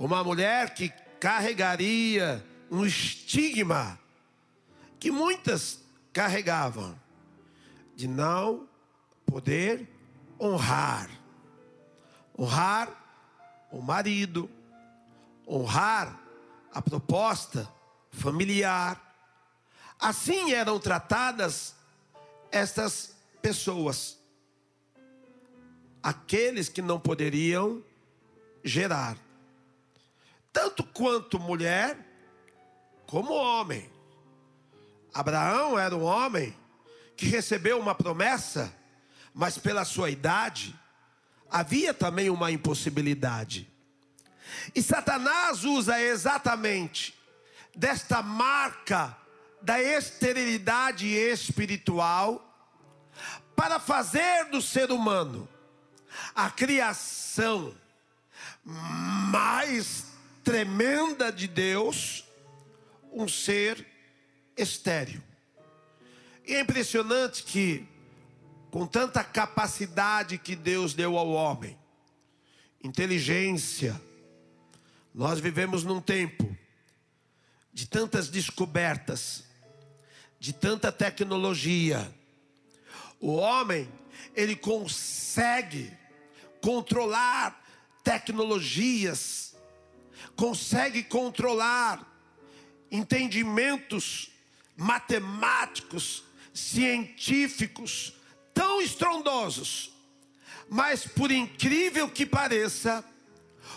uma 0.00 0.24
mulher 0.24 0.72
que 0.72 0.88
carregaria 1.20 2.42
um 2.70 2.86
estigma 2.86 4.00
que 4.98 5.10
muitas 5.10 5.78
carregavam 6.10 6.98
de 7.94 8.08
não 8.08 8.66
poder 9.26 9.86
honrar, 10.40 11.10
honrar 12.38 12.88
o 13.70 13.82
marido, 13.82 14.48
honrar 15.46 16.18
a 16.72 16.80
proposta 16.80 17.70
familiar. 18.10 18.98
Assim 19.98 20.54
eram 20.54 20.80
tratadas 20.80 21.74
estas 22.50 23.14
pessoas, 23.42 24.18
aqueles 26.02 26.70
que 26.70 26.80
não 26.80 26.98
poderiam 26.98 27.84
gerar, 28.64 29.18
tanto 30.52 30.84
quanto 30.84 31.38
mulher 31.38 31.96
como 33.06 33.32
homem. 33.32 33.90
Abraão 35.12 35.78
era 35.78 35.96
um 35.96 36.04
homem 36.04 36.56
que 37.16 37.26
recebeu 37.26 37.78
uma 37.78 37.94
promessa, 37.94 38.72
mas 39.34 39.58
pela 39.58 39.84
sua 39.84 40.10
idade, 40.10 40.78
havia 41.50 41.92
também 41.92 42.30
uma 42.30 42.50
impossibilidade. 42.50 43.68
E 44.74 44.82
Satanás 44.82 45.64
usa 45.64 46.00
exatamente 46.00 47.14
desta 47.74 48.22
marca 48.22 49.16
da 49.62 49.80
esterilidade 49.80 51.06
espiritual 51.06 52.46
para 53.54 53.78
fazer 53.78 54.46
do 54.46 54.62
ser 54.62 54.90
humano 54.90 55.48
a 56.34 56.50
criação 56.50 57.74
mais 58.64 60.09
tremenda 60.42 61.30
de 61.30 61.46
Deus, 61.46 62.24
um 63.12 63.28
ser 63.28 63.86
estéril. 64.56 65.22
E 66.46 66.54
é 66.54 66.60
impressionante 66.60 67.42
que, 67.42 67.86
com 68.70 68.86
tanta 68.86 69.22
capacidade 69.22 70.38
que 70.38 70.56
Deus 70.56 70.94
deu 70.94 71.16
ao 71.16 71.28
homem, 71.28 71.78
inteligência, 72.82 74.00
nós 75.14 75.40
vivemos 75.40 75.84
num 75.84 76.00
tempo 76.00 76.56
de 77.72 77.86
tantas 77.86 78.28
descobertas, 78.28 79.44
de 80.38 80.52
tanta 80.52 80.90
tecnologia. 80.90 82.12
O 83.20 83.34
homem, 83.34 83.88
ele 84.34 84.56
consegue 84.56 85.92
controlar 86.60 87.62
tecnologias, 88.02 89.49
consegue 90.40 91.02
controlar 91.02 92.00
entendimentos 92.90 94.30
matemáticos, 94.74 96.24
científicos, 96.54 98.14
tão 98.54 98.80
estrondosos. 98.80 99.94
Mas 100.66 101.06
por 101.06 101.30
incrível 101.30 102.08
que 102.08 102.24
pareça, 102.24 103.04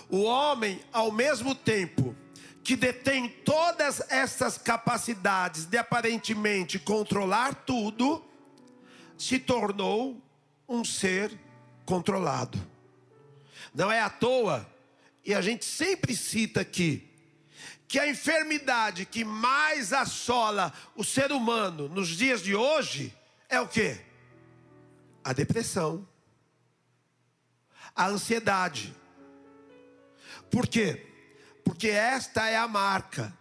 o 0.10 0.21
homem, 0.21 0.80
ao 0.93 1.12
mesmo 1.12 1.54
tempo 1.54 2.15
que 2.63 2.78
detém 2.78 3.28
todas 3.28 3.99
essas 4.10 4.58
capacidades 4.58 5.65
de 5.65 5.78
aparentemente 5.78 6.80
controlar 6.80 7.56
tudo, 7.65 8.23
se 9.17 9.38
tornou 9.38 10.23
um 10.65 10.86
ser 10.86 11.38
controlado. 11.86 12.58
Não 13.76 13.91
é 13.91 13.99
à 13.99 14.10
toa, 14.10 14.73
e 15.24 15.34
a 15.34 15.42
gente 15.42 15.64
sempre 15.64 16.16
cita 16.16 16.62
aqui, 16.62 17.10
que 17.88 18.00
a 18.00 18.08
enfermidade 18.08 19.06
que 19.06 19.24
mais 19.24 19.94
assola 19.94 20.74
o 20.96 21.04
ser 21.04 21.32
humano 21.32 21.88
nos 21.88 22.10
dias 22.10 22.42
de 22.42 22.56
hoje 22.56 23.16
é 23.48 23.60
o 23.60 23.68
que? 23.68 23.98
A 25.24 25.32
depressão, 25.32 26.08
a 27.96 28.08
ansiedade. 28.08 28.94
Por 30.52 30.68
quê? 30.68 31.08
Porque 31.64 31.88
esta 31.88 32.48
é 32.48 32.58
a 32.58 32.68
marca, 32.68 33.32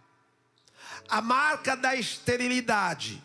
a 1.09 1.21
marca 1.21 1.75
da 1.75 1.95
esterilidade, 1.95 3.21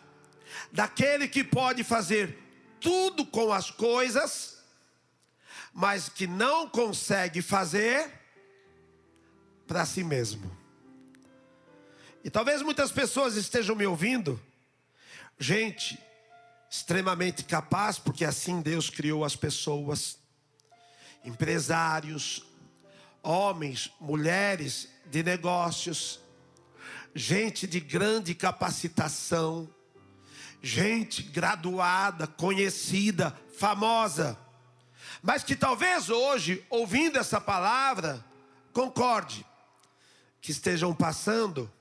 daquele 0.71 1.27
que 1.27 1.43
pode 1.43 1.83
fazer 1.83 2.37
tudo 2.81 3.25
com 3.25 3.53
as 3.53 3.71
coisas, 3.71 4.57
mas 5.73 6.09
que 6.09 6.27
não 6.27 6.67
consegue 6.67 7.41
fazer 7.41 8.18
para 9.69 9.85
si 9.85 10.03
mesmo. 10.03 10.51
E 12.23 12.29
talvez 12.31 12.63
muitas 12.63 12.91
pessoas 12.91 13.35
estejam 13.35 13.75
me 13.75 13.85
ouvindo, 13.85 14.41
gente 15.37 16.03
extremamente 16.67 17.43
capaz, 17.43 17.99
porque 17.99 18.25
assim 18.25 18.61
Deus 18.61 18.89
criou 18.89 19.23
as 19.23 19.35
pessoas, 19.35 20.17
empresários, 21.23 22.43
homens, 23.21 23.91
mulheres 24.01 24.89
de 25.05 25.21
negócios, 25.21 26.19
gente 27.13 27.67
de 27.67 27.79
grande 27.79 28.33
capacitação, 28.33 29.69
gente 30.63 31.21
graduada, 31.21 32.25
conhecida, 32.25 33.37
famosa, 33.55 34.35
mas 35.21 35.43
que 35.43 35.55
talvez 35.55 36.09
hoje, 36.09 36.65
ouvindo 36.71 37.19
essa 37.19 37.39
palavra, 37.39 38.25
concorde 38.73 39.45
que 40.41 40.51
estejam 40.51 40.93
passando 40.93 41.71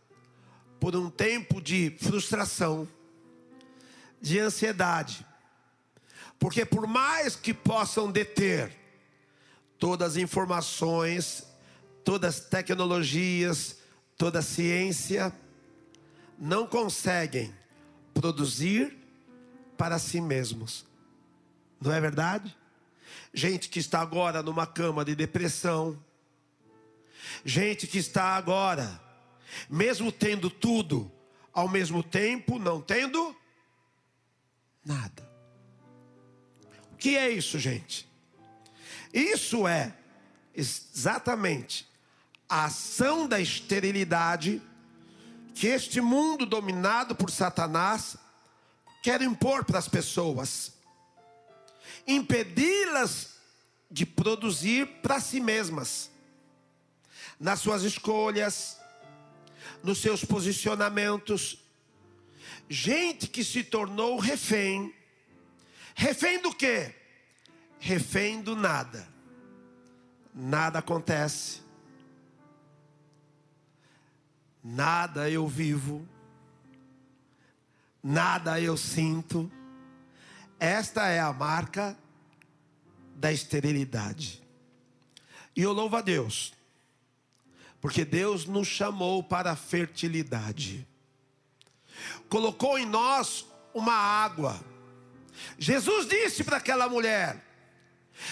por 0.81 0.95
um 0.95 1.11
tempo 1.11 1.61
de 1.61 1.97
frustração, 2.01 2.89
de 4.21 4.39
ansiedade, 4.39 5.27
porque 6.39 6.65
por 6.65 6.87
mais 6.87 7.35
que 7.35 7.53
possam 7.53 8.11
deter 8.11 8.73
todas 9.79 10.13
as 10.13 10.17
informações, 10.17 11.47
todas 12.05 12.37
as 12.37 12.41
tecnologias, 12.41 13.79
toda 14.17 14.41
a 14.41 14.43
ciência, 14.43 15.33
não 16.39 16.67
conseguem 16.67 17.55
produzir 18.15 18.97
para 19.77 19.99
si 19.99 20.21
mesmos. 20.21 20.85
Não 21.81 21.93
é 21.93 22.01
verdade? 22.01 22.57
Gente 23.33 23.69
que 23.69 23.79
está 23.79 24.01
agora 24.01 24.43
numa 24.43 24.67
cama 24.67 25.05
de 25.05 25.15
depressão, 25.15 25.99
gente 27.45 27.87
que 27.87 27.99
está 27.99 28.37
agora, 28.37 29.01
mesmo 29.69 30.13
tendo 30.13 30.51
tudo, 30.51 31.11
ao 31.53 31.69
mesmo 31.69 32.03
tempo 32.03 32.59
não 32.59 32.81
tendo 32.81 33.37
nada. 34.85 35.29
O 36.93 36.97
que 36.97 37.17
é 37.17 37.31
isso, 37.31 37.59
gente? 37.59 38.09
Isso 39.13 39.67
é 39.67 39.95
exatamente 40.55 41.89
a 42.49 42.65
ação 42.65 43.29
da 43.29 43.41
esterilidade 43.41 44.63
que 45.55 45.67
este 45.67 46.01
mundo 46.01 46.47
dominado 46.47 47.15
por 47.15 47.31
Satanás 47.31 48.17
quer 49.03 49.21
impor 49.23 49.65
para 49.65 49.79
as 49.79 49.89
pessoas, 49.89 50.73
impedi-las 52.07 53.35
de 53.91 54.05
produzir 54.07 54.87
para 55.03 55.21
si 55.21 55.41
mesmas, 55.41 56.11
nas 57.39 57.61
suas 57.61 57.83
escolhas, 57.83 58.79
nos 59.83 59.99
seus 59.99 60.25
posicionamentos. 60.25 61.59
Gente 62.69 63.27
que 63.27 63.45
se 63.45 63.63
tornou 63.63 64.19
refém. 64.19 64.95
Refém 65.95 66.41
do 66.41 66.55
quê? 66.55 66.95
refém 67.79 68.41
do 68.43 68.57
nada. 68.57 69.07
Nada 70.35 70.79
acontece. 70.81 71.63
Nada 74.63 75.31
eu 75.31 75.47
vivo. 75.47 76.07
Nada 78.03 78.61
eu 78.61 78.77
sinto. 78.77 79.51
Esta 80.59 81.07
é 81.09 81.21
a 81.21 81.33
marca 81.33 81.97
da 83.15 83.33
esterilidade. 83.33 84.43
E 85.55 85.63
eu 85.63 85.73
louvo 85.73 85.97
a 85.97 86.01
Deus, 86.01 86.53
porque 87.81 88.05
Deus 88.05 88.45
nos 88.47 88.67
chamou 88.67 89.23
para 89.23 89.53
a 89.53 89.57
fertilidade, 89.57 90.87
colocou 92.29 92.79
em 92.79 92.87
nós 92.87 93.47
uma 93.73 93.95
água. 93.95 94.61
Jesus 95.59 96.09
disse 96.09 96.43
para 96.43 96.57
aquela 96.57 96.89
mulher: 96.89 97.45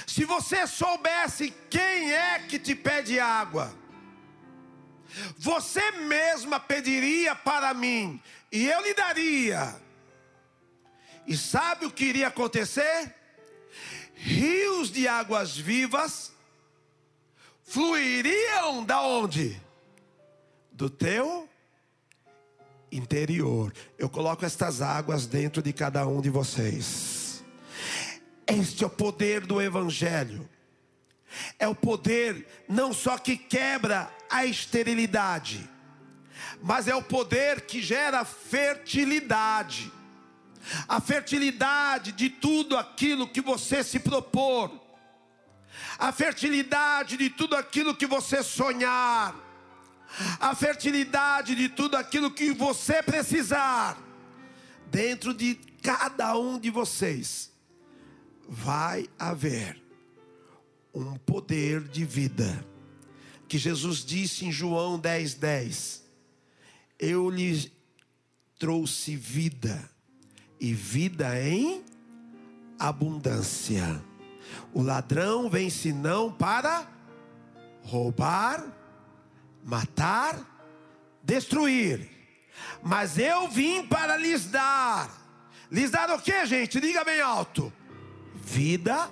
se 0.06 0.24
você 0.24 0.66
soubesse 0.66 1.54
quem 1.70 2.12
é 2.12 2.40
que 2.40 2.58
te 2.58 2.74
pede 2.74 3.20
água, 3.20 3.72
Você 5.38 5.90
mesma 5.92 6.60
pediria 6.60 7.34
para 7.34 7.72
mim, 7.72 8.20
e 8.52 8.66
eu 8.66 8.82
lhe 8.82 8.92
daria. 8.92 9.80
E 11.26 11.36
sabe 11.36 11.86
o 11.86 11.90
que 11.90 12.04
iria 12.04 12.28
acontecer? 12.28 13.14
Rios 14.14 14.90
de 14.90 15.08
águas 15.08 15.56
vivas 15.56 16.32
fluiriam 17.66 18.84
da 18.84 19.02
onde? 19.02 19.60
Do 20.72 20.88
teu 20.88 21.48
interior. 22.90 23.72
Eu 23.98 24.08
coloco 24.08 24.44
estas 24.46 24.80
águas 24.80 25.26
dentro 25.26 25.60
de 25.60 25.72
cada 25.72 26.06
um 26.06 26.20
de 26.20 26.30
vocês. 26.30 27.44
Este 28.46 28.84
é 28.84 28.86
o 28.86 28.90
poder 28.90 29.44
do 29.44 29.60
Evangelho. 29.60 30.48
É 31.58 31.66
o 31.66 31.74
poder 31.74 32.46
não 32.68 32.92
só 32.92 33.18
que 33.18 33.36
quebra 33.36 34.08
a 34.30 34.46
esterilidade, 34.46 35.68
mas 36.62 36.88
é 36.88 36.94
o 36.94 37.02
poder 37.02 37.62
que 37.62 37.82
gera 37.82 38.24
fertilidade. 38.24 39.92
A 40.88 41.00
fertilidade 41.00 42.12
de 42.12 42.30
tudo 42.30 42.76
aquilo 42.76 43.28
que 43.28 43.40
você 43.40 43.84
se 43.84 43.98
propor, 43.98 44.85
a 45.98 46.12
fertilidade 46.12 47.16
de 47.16 47.30
tudo 47.30 47.56
aquilo 47.56 47.94
que 47.94 48.06
você 48.06 48.42
sonhar, 48.42 49.34
a 50.40 50.54
fertilidade 50.54 51.54
de 51.54 51.68
tudo 51.68 51.96
aquilo 51.96 52.30
que 52.30 52.52
você 52.52 53.02
precisar, 53.02 53.98
dentro 54.90 55.34
de 55.34 55.54
cada 55.82 56.36
um 56.38 56.58
de 56.58 56.70
vocês, 56.70 57.52
vai 58.48 59.08
haver 59.18 59.82
um 60.94 61.16
poder 61.18 61.82
de 61.82 62.04
vida. 62.04 62.64
Que 63.48 63.58
Jesus 63.58 64.04
disse 64.04 64.44
em 64.44 64.52
João 64.52 64.98
10, 64.98 65.34
10: 65.34 66.04
Eu 66.98 67.30
lhes 67.30 67.70
trouxe 68.58 69.14
vida, 69.14 69.88
e 70.58 70.72
vida 70.72 71.40
em 71.40 71.84
abundância. 72.78 74.02
O 74.72 74.82
ladrão 74.82 75.48
vem 75.48 75.70
senão 75.70 76.30
para 76.30 76.86
roubar, 77.82 78.64
matar, 79.64 80.38
destruir. 81.22 82.08
Mas 82.82 83.18
eu 83.18 83.48
vim 83.48 83.86
para 83.86 84.16
lhes 84.16 84.46
dar. 84.46 85.10
Lhes 85.70 85.90
dar 85.90 86.10
o 86.10 86.20
que, 86.20 86.46
gente? 86.46 86.80
Diga 86.80 87.04
bem 87.04 87.20
alto. 87.20 87.72
Vida 88.34 89.10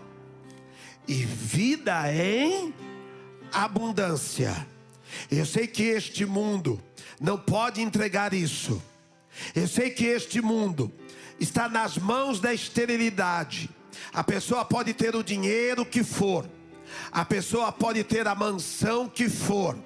e 1.06 1.24
vida 1.24 2.12
em 2.12 2.74
abundância. 3.52 4.66
Eu 5.30 5.44
sei 5.46 5.66
que 5.66 5.82
este 5.82 6.24
mundo 6.24 6.82
não 7.20 7.38
pode 7.38 7.80
entregar 7.80 8.32
isso. 8.32 8.82
Eu 9.54 9.66
sei 9.66 9.90
que 9.90 10.04
este 10.04 10.40
mundo 10.40 10.92
está 11.38 11.68
nas 11.68 11.98
mãos 11.98 12.40
da 12.40 12.52
esterilidade. 12.52 13.68
A 14.12 14.22
pessoa 14.22 14.64
pode 14.64 14.92
ter 14.94 15.14
o 15.14 15.22
dinheiro 15.22 15.84
que 15.84 16.02
for, 16.02 16.48
a 17.10 17.24
pessoa 17.24 17.72
pode 17.72 18.04
ter 18.04 18.26
a 18.26 18.34
mansão 18.34 19.08
que 19.08 19.28
for, 19.28 19.76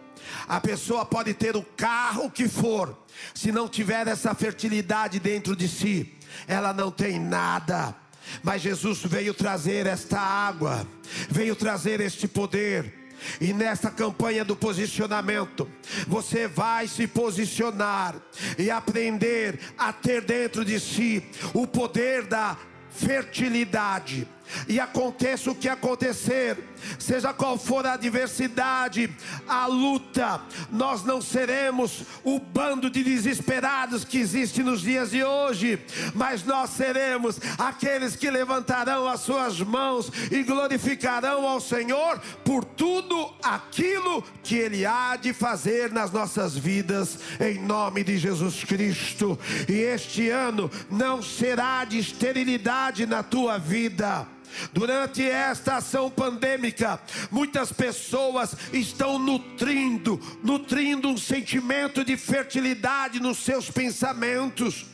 a 0.47 0.61
pessoa 0.61 1.05
pode 1.05 1.35
ter 1.35 1.57
o 1.57 1.63
carro 1.63 2.31
que 2.31 2.49
for, 2.49 2.97
se 3.35 3.51
não 3.51 3.69
tiver 3.69 4.07
essa 4.07 4.35
fertilidade 4.35 5.19
dentro 5.19 5.57
de 5.57 5.69
si, 5.69 6.15
ela 6.47 6.73
não 6.73 6.91
tem 6.91 7.19
nada. 7.19 7.95
Mas 8.43 8.63
Jesus 8.63 9.03
veio 9.05 9.33
trazer 9.33 9.87
esta 9.87 10.21
água, 10.21 10.87
veio 11.31 11.57
trazer 11.57 12.01
este 12.01 12.29
poder. 12.29 12.95
E 13.41 13.53
nessa 13.53 13.91
campanha 13.91 14.45
do 14.45 14.55
posicionamento, 14.55 15.69
você 16.07 16.47
vai 16.47 16.87
se 16.87 17.07
posicionar 17.07 18.15
e 18.57 18.71
aprender 18.71 19.59
a 19.77 19.93
ter 19.93 20.23
dentro 20.23 20.65
de 20.65 20.79
si 20.79 21.25
o 21.53 21.67
poder 21.67 22.27
da 22.27 22.57
fertilidade. 22.99 24.27
E 24.69 24.79
aconteça 24.81 25.51
o 25.51 25.55
que 25.55 25.69
acontecer, 25.69 26.57
seja 26.99 27.33
qual 27.33 27.59
for 27.59 27.87
a 27.87 27.95
adversidade, 27.95 29.11
a 29.47 29.67
luta, 29.67 30.41
nós 30.71 31.05
não 31.05 31.21
seremos 31.21 32.03
o 32.25 32.39
bando 32.39 32.91
de 32.91 33.03
desesperados 33.03 34.05
que 34.05 34.19
existe 34.19 34.63
nos 34.63 34.81
dias 34.81 35.11
de 35.11 35.23
hoje, 35.25 35.79
mas 36.15 36.45
nós 36.45 36.71
seremos 36.71 37.39
aqueles 37.59 38.17
que 38.17 38.31
levantarão 38.31 39.09
as 39.09 39.21
suas 39.21 39.61
mãos 39.61 40.11
e 40.31 40.43
glorificarão 40.43 41.47
ao 41.47 41.61
Senhor 41.61 42.21
por 42.45 42.65
tudo 42.65 43.33
aquilo 43.43 44.23
que 44.43 44.57
Ele 44.57 44.87
há 44.87 45.17
de 45.17 45.33
fazer 45.33 45.93
nas 45.93 46.11
nossas 46.11 46.57
vidas, 46.57 47.19
em 47.41 47.59
nome 47.59 48.05
de 48.05 48.19
Jesus 48.19 48.65
Cristo. 48.65 49.39
E 49.69 49.75
este 49.75 50.29
ano 50.31 50.71
não 50.91 51.23
será 51.23 51.85
de 51.85 51.99
esterilidade 51.99 53.07
na 53.07 53.23
tua 53.23 53.59
vida. 53.59 54.27
Durante 54.73 55.23
esta 55.23 55.77
ação 55.77 56.11
pandêmica, 56.11 57.01
muitas 57.31 57.73
pessoas 57.73 58.55
estão 58.73 59.19
nutrindo, 59.19 60.21
nutrindo 60.43 61.09
um 61.09 61.17
sentimento 61.17 62.05
de 62.05 62.17
fertilidade 62.17 63.21
nos 63.21 63.39
seus 63.39 63.71
pensamentos 63.71 64.87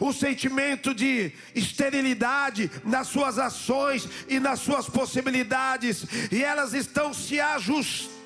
o 0.00 0.12
sentimento 0.12 0.94
de 0.94 1.32
esterilidade 1.54 2.70
nas 2.84 3.08
suas 3.08 3.38
ações 3.38 4.08
e 4.28 4.38
nas 4.38 4.60
suas 4.60 4.86
possibilidades, 4.86 6.04
e 6.30 6.42
elas 6.42 6.74
estão 6.74 7.14
se 7.14 7.40
ajustando, 7.40 8.21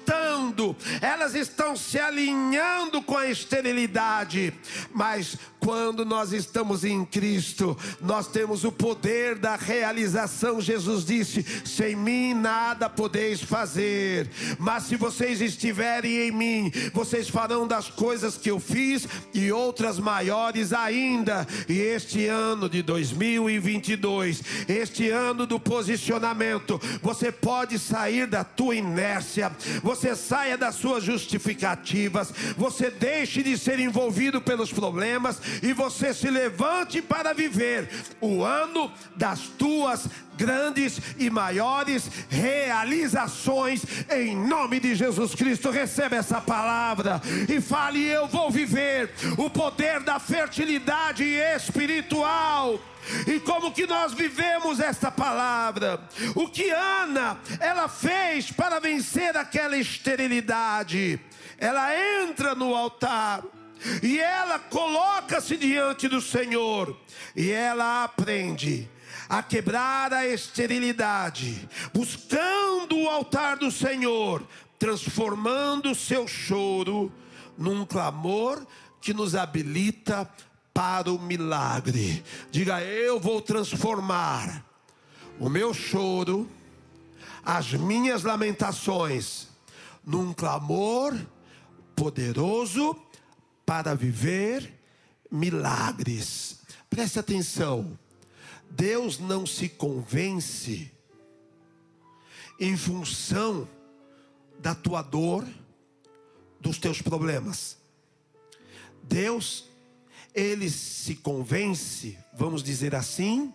elas 1.01 1.35
estão 1.35 1.77
se 1.77 1.99
alinhando 1.99 3.03
com 3.03 3.17
a 3.17 3.29
esterilidade, 3.29 4.53
mas 4.93 5.37
quando 5.67 6.05
nós 6.05 6.33
estamos 6.33 6.85
em 6.85 7.05
Cristo, 7.05 7.77
nós 8.01 8.29
temos 8.29 8.63
o 8.63 8.71
poder 8.71 9.35
da 9.35 9.57
realização. 9.57 10.61
Jesus 10.61 11.05
disse: 11.05 11.45
Sem 11.65 11.97
mim 11.97 12.35
nada 12.35 12.89
podeis 12.89 13.43
fazer, 13.43 14.31
mas 14.61 14.85
se 14.85 14.95
vocês 14.95 15.41
estiverem 15.41 16.29
em 16.29 16.31
mim, 16.31 16.73
vocês 16.95 17.29
farão 17.29 17.67
das 17.67 17.89
coisas 17.89 18.37
que 18.37 18.49
eu 18.49 18.61
fiz 18.61 19.09
e 19.35 19.51
outras 19.51 19.99
maiores 19.99 20.73
ainda. 20.73 21.45
E 21.69 21.81
este 21.81 22.27
ano 22.27 22.69
de 22.69 22.81
2022, 22.81 24.43
este 24.69 25.11
ano 25.11 25.47
do 25.47 25.59
posicionamento, 25.59 26.81
você 27.03 27.33
pode 27.33 27.77
sair 27.79 28.29
da 28.29 28.45
tua 28.45 28.77
inércia, 28.77 29.51
você 29.97 30.15
saia 30.15 30.59
das 30.59 30.75
suas 30.75 31.03
justificativas, 31.03 32.33
você 32.57 32.91
deixe 32.91 33.43
de 33.43 33.57
ser 33.57 33.79
envolvido 33.81 34.41
pelos 34.43 34.71
problemas 34.71 35.41
e 35.63 35.73
você 35.73 36.13
se 36.13 36.29
levante 36.29 37.01
para 37.01 37.33
viver 37.33 37.89
o 38.21 38.45
ano 38.45 38.93
das 39.17 39.41
tuas 39.41 40.07
grandes 40.37 41.01
e 41.19 41.31
maiores 41.31 42.11
realizações 42.29 43.83
em 44.11 44.37
nome 44.37 44.79
de 44.81 44.95
Jesus 44.95 45.35
Cristo. 45.35 45.71
Receba 45.71 46.17
essa 46.17 46.41
palavra 46.43 47.23
e 47.49 47.59
fale: 47.59 48.05
Eu 48.05 48.27
vou 48.27 48.51
viver 48.51 49.11
o 49.39 49.49
poder 49.49 50.01
da 50.01 50.19
fertilidade 50.19 51.25
espiritual. 51.25 52.79
E 53.27 53.41
como 53.41 53.73
que 53.73 53.87
nós 53.87 54.13
vivemos 54.13 54.81
esta 54.81 55.11
palavra? 55.11 56.01
O 56.35 56.49
que 56.49 56.71
Ana 56.71 57.39
ela 57.61 57.89
fez 57.89 58.51
para 58.51 58.81
vencer 58.81 59.37
aquela 59.37 59.77
esterilidade? 59.77 61.21
Ela 61.59 61.95
entra 62.23 62.55
no 62.55 62.75
altar 62.75 63.43
e 64.03 64.19
ela 64.19 64.59
coloca-se 64.59 65.57
diante 65.57 66.09
do 66.09 66.21
Senhor 66.21 66.99
e 67.35 67.51
ela 67.51 68.05
aprende 68.05 68.89
a 69.29 69.43
quebrar 69.43 70.13
a 70.13 70.27
esterilidade, 70.27 71.69
buscando 71.93 72.97
o 72.97 73.09
altar 73.09 73.57
do 73.57 73.71
Senhor, 73.71 74.47
transformando 74.79 75.91
o 75.91 75.95
seu 75.95 76.29
choro 76.29 77.13
num 77.59 77.85
clamor 77.85 78.65
que 79.01 79.13
nos 79.13 79.35
habilita 79.35 80.29
para 80.77 81.11
o 81.11 81.19
milagre. 81.19 82.23
Diga, 82.51 82.83
eu 82.83 83.19
vou 83.19 83.41
transformar 83.41 84.63
o 85.41 85.49
meu 85.49 85.73
choro, 85.73 86.47
as 87.43 87.73
minhas 87.73 88.25
lamentações, 88.25 89.49
num 90.05 90.35
clamor 90.35 91.19
poderoso 91.95 92.95
para 93.65 93.95
viver 93.95 94.79
milagres. 95.31 96.61
Preste 96.91 97.19
atenção. 97.19 97.99
Deus 98.69 99.19
não 99.19 99.47
se 99.47 99.71
convence 99.71 100.93
em 102.61 102.77
função 102.77 103.67
da 104.59 104.75
tua 104.75 105.01
dor, 105.01 105.43
dos 106.61 106.77
teus 106.77 107.01
problemas. 107.01 107.79
Deus, 109.03 109.66
ele 110.37 110.69
se 110.69 111.15
convence, 111.15 112.19
vamos 112.35 112.63
dizer 112.63 112.95
assim, 112.95 113.55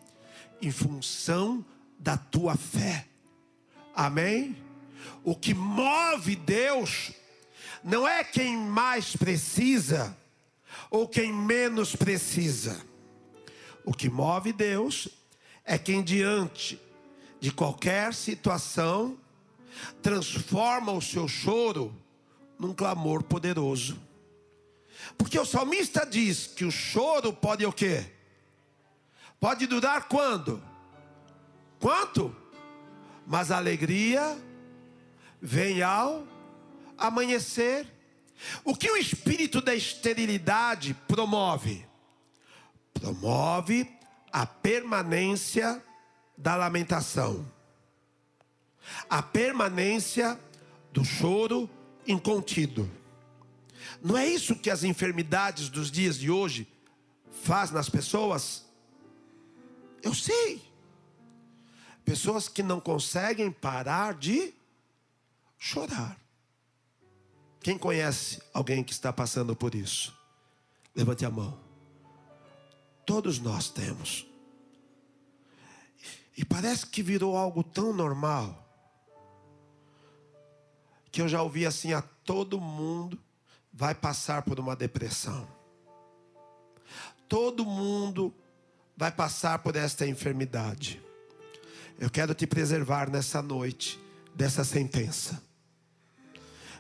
em 0.60 0.72
função 0.72 1.64
da 2.00 2.18
tua 2.18 2.56
fé. 2.56 3.06
Amém? 3.94 4.58
O 5.24 5.36
que 5.36 5.54
move 5.54 6.36
Deus 6.36 7.12
não 7.84 8.08
é 8.08 8.24
quem 8.24 8.58
mais 8.58 9.16
precisa 9.16 10.18
ou 10.90 11.08
quem 11.08 11.32
menos 11.32 11.96
precisa. 11.96 12.84
O 13.86 13.94
que 13.94 14.10
move 14.10 14.52
Deus 14.52 15.08
é 15.64 15.78
quem, 15.78 16.04
diante 16.04 16.82
de 17.40 17.52
qualquer 17.52 18.12
situação, 18.16 19.18
transforma 20.02 20.92
o 20.92 21.02
seu 21.02 21.28
choro 21.28 21.96
num 22.58 22.74
clamor 22.74 23.22
poderoso. 23.22 24.00
Porque 25.22 25.38
o 25.38 25.46
salmista 25.46 26.04
diz 26.04 26.48
que 26.48 26.66
o 26.66 26.72
choro 26.72 27.32
pode 27.32 27.64
o 27.64 27.72
quê? 27.72 28.04
Pode 29.40 29.68
durar 29.68 30.08
quando? 30.08 30.60
Quanto? 31.80 32.36
Mas 33.28 33.52
a 33.52 33.58
alegria 33.58 34.36
vem 35.40 35.84
ao 35.84 36.28
amanhecer. 36.98 37.86
O 38.64 38.76
que 38.76 38.90
o 38.90 38.98
espírito 38.98 39.62
da 39.62 39.76
esterilidade 39.76 40.96
promove? 41.08 41.86
Promove 42.92 43.88
a 44.34 44.48
permanência 44.48 45.84
da 46.36 46.56
lamentação, 46.56 47.48
a 49.08 49.22
permanência 49.22 50.40
do 50.92 51.06
choro 51.06 51.70
incontido. 52.08 53.01
Não 54.02 54.18
é 54.18 54.28
isso 54.28 54.56
que 54.56 54.70
as 54.70 54.84
enfermidades 54.84 55.70
dos 55.70 55.92
dias 55.92 56.18
de 56.18 56.32
hoje 56.32 56.68
faz 57.44 57.70
nas 57.70 57.88
pessoas? 57.88 58.66
Eu 60.02 60.16
sei. 60.16 60.62
Pessoas 62.04 62.48
que 62.48 62.64
não 62.64 62.80
conseguem 62.80 63.52
parar 63.52 64.16
de 64.16 64.54
chorar. 65.58 66.18
Quem 67.60 67.78
conhece 67.78 68.42
alguém 68.52 68.84
que 68.84 68.92
está 68.92 69.14
passando 69.14 69.56
por 69.56 69.76
isso? 69.76 70.18
Levante 70.96 71.24
a 71.24 71.30
mão. 71.30 71.60
Todos 73.06 73.38
nós 73.38 73.70
temos. 73.70 74.26
E 76.36 76.44
parece 76.44 76.88
que 76.88 77.04
virou 77.04 77.38
algo 77.38 77.64
tão 77.64 77.94
normal 77.94 78.58
que 81.12 81.22
eu 81.22 81.28
já 81.28 81.44
ouvi 81.44 81.68
assim 81.68 81.94
a 81.94 82.02
todo 82.02 82.60
mundo 82.60 83.22
vai 83.74 83.96
passar 83.96 84.42
por 84.42 84.60
uma 84.60 84.76
depressão. 84.76 85.48
Todo 87.28 87.66
mundo 87.66 88.34
vai 88.98 89.12
passar 89.12 89.60
por 89.60 89.76
esta 89.76 90.06
enfermidade. 90.06 91.02
Eu 92.00 92.10
quero 92.10 92.34
te 92.34 92.46
preservar 92.46 93.10
nessa 93.10 93.42
noite 93.42 94.00
dessa 94.36 94.64
sentença. 94.64 95.42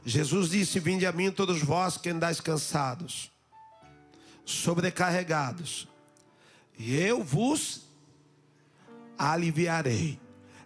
Jesus 0.06 0.50
disse: 0.50 0.80
Vinde 0.80 1.06
a 1.06 1.12
mim 1.12 1.32
todos 1.32 1.62
vós 1.62 1.98
que 1.98 2.10
andais 2.10 2.42
cansados, 2.42 3.32
sobrecarregados, 4.44 5.88
e 6.78 6.96
eu 6.96 7.24
vos 7.24 7.84
aliviarei. 9.18 10.20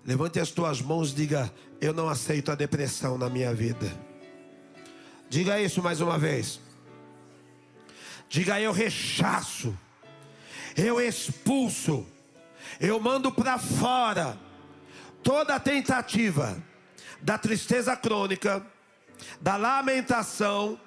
Levante 0.05 0.39
as 0.39 0.51
tuas 0.51 0.81
mãos 0.81 1.11
e 1.11 1.15
diga: 1.15 1.53
Eu 1.81 1.93
não 1.93 2.07
aceito 2.07 2.51
a 2.51 2.55
depressão 2.55 3.17
na 3.17 3.29
minha 3.29 3.53
vida. 3.53 4.04
Diga 5.35 5.59
isso 5.59 5.83
mais 5.83 5.99
uma 5.99 6.17
vez. 6.17 6.61
Diga: 8.29 8.57
Eu 8.57 8.71
rechaço, 8.71 9.77
eu 10.77 11.01
expulso, 11.01 12.07
eu 12.79 13.01
mando 13.01 13.29
para 13.29 13.59
fora 13.59 14.39
toda 15.21 15.59
tentativa 15.59 16.57
da 17.21 17.37
tristeza 17.37 17.97
crônica, 17.97 18.65
da 19.41 19.57
lamentação, 19.57 20.79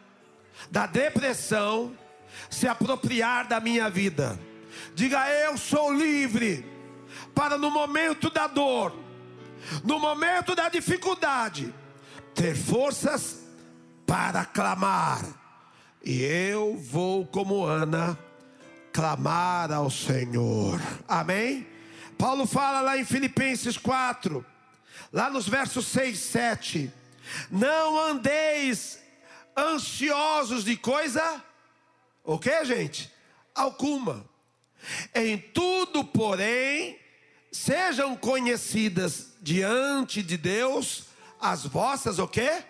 da 0.70 0.86
depressão 0.86 1.94
se 2.49 2.66
apropriar 2.66 3.46
da 3.46 3.61
minha 3.61 3.90
vida. 3.90 4.40
Diga: 4.94 5.28
Eu 5.28 5.59
sou 5.59 5.92
livre 5.92 6.64
para 7.34 7.59
no 7.59 7.70
momento 7.70 8.30
da 8.30 8.46
dor, 8.46 8.99
no 9.84 9.99
momento 9.99 10.55
da 10.55 10.70
dificuldade, 10.70 11.70
ter 12.34 12.57
forças 12.57 13.38
para 14.09 14.47
clamar. 14.47 15.23
E 16.03 16.23
eu 16.23 16.79
vou, 16.79 17.27
como 17.27 17.67
Ana, 17.67 18.19
clamar 18.91 19.71
ao 19.71 19.91
Senhor. 19.91 20.81
Amém? 21.07 21.67
Paulo 22.17 22.47
fala 22.47 22.81
lá 22.81 22.97
em 22.97 23.05
Filipenses 23.05 23.77
4, 23.77 24.45
lá 25.13 25.29
nos 25.29 25.47
versos 25.47 25.87
6 25.89 26.19
e 26.19 26.21
7. 26.23 26.93
Não 27.51 28.01
andeis 28.01 28.99
ansiosos 29.55 30.65
de 30.65 30.75
coisa, 30.75 31.45
o 32.25 32.39
que, 32.39 32.65
gente? 32.65 33.13
Alguma. 33.55 34.25
Em 35.15 35.37
tudo, 35.37 36.03
porém, 36.03 36.99
sejam 37.53 38.17
conhecidas 38.17 39.35
diante 39.43 40.23
de 40.23 40.39
Deus 40.39 41.05
as 41.39 41.67
vossas 41.67 42.19
o 42.19 42.27
quê? 42.27 42.65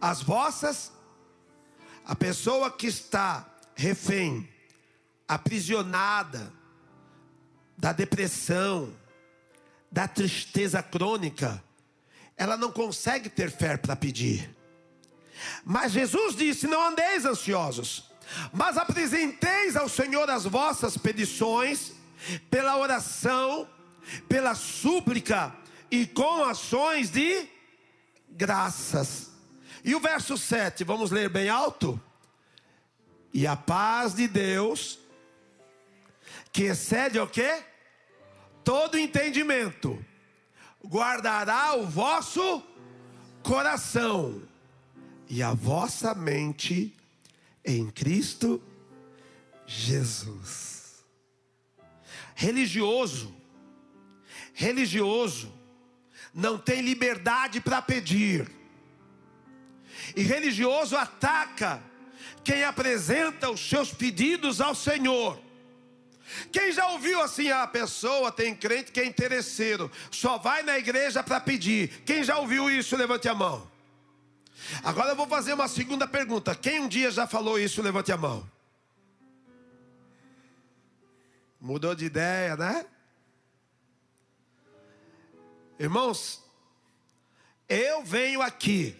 As 0.00 0.22
vossas 0.22 0.92
a 2.10 2.16
pessoa 2.16 2.70
que 2.70 2.88
está 2.88 3.46
refém, 3.74 4.48
aprisionada 5.28 6.52
da 7.78 7.92
depressão, 7.92 8.92
da 9.92 10.08
tristeza 10.08 10.82
crônica, 10.82 11.62
ela 12.36 12.56
não 12.56 12.72
consegue 12.72 13.28
ter 13.28 13.48
fé 13.48 13.76
para 13.76 13.94
pedir. 13.94 14.52
Mas 15.64 15.92
Jesus 15.92 16.34
disse: 16.34 16.66
Não 16.66 16.88
andeis 16.88 17.24
ansiosos, 17.24 18.10
mas 18.52 18.76
apresenteis 18.76 19.76
ao 19.76 19.88
Senhor 19.88 20.28
as 20.28 20.44
vossas 20.44 20.96
petições, 20.96 21.92
pela 22.50 22.76
oração, 22.76 23.68
pela 24.28 24.56
súplica 24.56 25.54
e 25.90 26.08
com 26.08 26.42
ações 26.44 27.08
de 27.08 27.48
graças. 28.28 29.30
E 29.84 29.94
o 29.94 30.00
verso 30.00 30.36
7, 30.36 30.84
vamos 30.84 31.10
ler 31.10 31.28
bem 31.28 31.48
alto? 31.48 32.00
E 33.32 33.46
a 33.46 33.56
paz 33.56 34.14
de 34.14 34.26
Deus, 34.26 34.98
que 36.52 36.64
excede 36.64 37.18
o 37.18 37.26
que? 37.26 37.62
Todo 38.62 38.98
entendimento, 38.98 40.04
guardará 40.84 41.74
o 41.74 41.86
vosso 41.86 42.62
coração 43.42 44.42
e 45.28 45.42
a 45.42 45.54
vossa 45.54 46.14
mente 46.14 46.94
em 47.64 47.90
Cristo 47.90 48.62
Jesus. 49.66 51.04
Religioso, 52.34 53.34
religioso, 54.52 55.52
não 56.34 56.58
tem 56.58 56.80
liberdade 56.80 57.60
para 57.60 57.80
pedir, 57.80 58.50
e 60.16 60.22
religioso 60.22 60.96
ataca 60.96 61.82
quem 62.44 62.64
apresenta 62.64 63.50
os 63.50 63.60
seus 63.60 63.92
pedidos 63.92 64.60
ao 64.60 64.74
Senhor. 64.74 65.40
Quem 66.52 66.72
já 66.72 66.88
ouviu 66.88 67.20
assim, 67.20 67.50
a 67.50 67.66
pessoa 67.66 68.30
tem 68.30 68.54
crente 68.54 68.92
que 68.92 69.00
é 69.00 69.04
interesseiro, 69.04 69.90
só 70.10 70.38
vai 70.38 70.62
na 70.62 70.78
igreja 70.78 71.22
para 71.22 71.40
pedir. 71.40 72.02
Quem 72.04 72.22
já 72.22 72.38
ouviu 72.38 72.70
isso, 72.70 72.96
levante 72.96 73.28
a 73.28 73.34
mão. 73.34 73.68
Agora 74.84 75.10
eu 75.10 75.16
vou 75.16 75.26
fazer 75.26 75.52
uma 75.54 75.68
segunda 75.68 76.06
pergunta. 76.06 76.54
Quem 76.54 76.80
um 76.80 76.88
dia 76.88 77.10
já 77.10 77.26
falou 77.26 77.58
isso, 77.58 77.82
levante 77.82 78.12
a 78.12 78.16
mão. 78.16 78.48
Mudou 81.60 81.94
de 81.94 82.04
ideia, 82.04 82.56
né? 82.56 82.86
Irmãos, 85.78 86.42
eu 87.68 88.02
venho 88.04 88.42
aqui, 88.42 88.96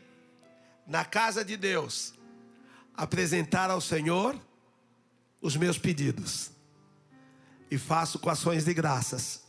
na 0.90 1.04
casa 1.04 1.44
de 1.44 1.56
Deus, 1.56 2.12
apresentar 2.96 3.70
ao 3.70 3.80
Senhor 3.80 4.36
os 5.40 5.54
meus 5.54 5.78
pedidos 5.78 6.50
e 7.70 7.78
faço 7.78 8.18
com 8.18 8.28
ações 8.28 8.64
de 8.64 8.74
graças, 8.74 9.44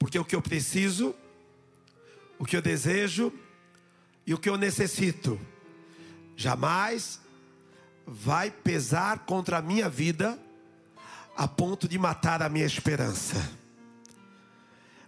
porque 0.00 0.18
o 0.18 0.24
que 0.24 0.34
eu 0.34 0.42
preciso, 0.42 1.14
o 2.40 2.44
que 2.44 2.56
eu 2.56 2.60
desejo 2.60 3.32
e 4.26 4.34
o 4.34 4.38
que 4.38 4.48
eu 4.48 4.56
necessito, 4.56 5.40
jamais 6.36 7.20
vai 8.04 8.50
pesar 8.50 9.20
contra 9.20 9.58
a 9.58 9.62
minha 9.62 9.88
vida 9.88 10.36
a 11.36 11.46
ponto 11.46 11.86
de 11.86 11.96
matar 12.00 12.42
a 12.42 12.48
minha 12.48 12.66
esperança. 12.66 13.48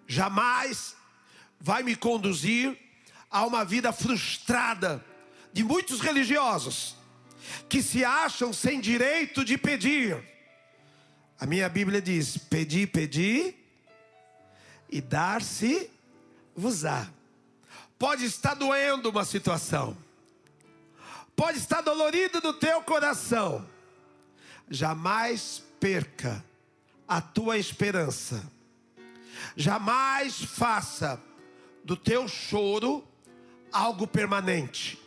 Jamais 0.07 0.95
vai 1.59 1.83
me 1.83 1.97
conduzir 1.97 2.79
a 3.29 3.45
uma 3.45 3.65
vida 3.65 3.93
frustrada 3.93 5.10
de 5.53 5.65
muitos 5.65 6.01
religiosos 6.01 6.97
que 7.69 7.83
se 7.83 8.05
acham 8.05 8.53
sem 8.53 8.81
direito 8.81 9.45
de 9.45 9.59
pedir 9.59 10.31
a 11.41 11.47
minha 11.47 11.69
Bíblia 11.71 12.03
diz: 12.03 12.37
pedi, 12.37 12.87
pedi, 12.87 13.57
e 14.91 15.01
dar-se-vos-á. 15.01 15.89
Pode 17.99 18.27
estar 18.27 18.53
doendo 18.55 19.09
uma 19.09 19.25
situação, 19.25 19.97
pode 21.35 21.57
estar 21.57 21.81
dolorido 21.81 22.43
no 22.43 22.53
teu 22.53 22.83
coração, 22.83 23.67
jamais 24.69 25.63
perca 25.81 26.45
a 27.09 27.23
tua 27.23 27.57
esperança. 27.57 28.47
Jamais 29.57 30.43
faça 30.45 31.19
do 31.83 31.97
teu 31.97 32.29
choro 32.29 33.03
algo 33.73 34.07
permanente. 34.07 35.00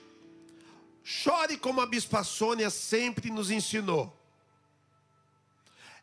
Chore 1.04 1.58
como 1.58 1.82
a 1.82 1.86
Bispa 1.86 2.24
Sônia 2.24 2.70
sempre 2.70 3.30
nos 3.30 3.52
ensinou. 3.52 4.18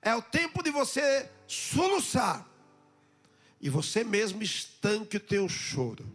É 0.03 0.15
o 0.15 0.23
tempo 0.23 0.63
de 0.63 0.71
você 0.71 1.29
soluçar. 1.47 2.47
E 3.61 3.69
você 3.69 4.03
mesmo 4.05 4.43
estanque 4.43 5.17
o 5.17 5.21
teu 5.21 5.49
choro. 5.49 6.07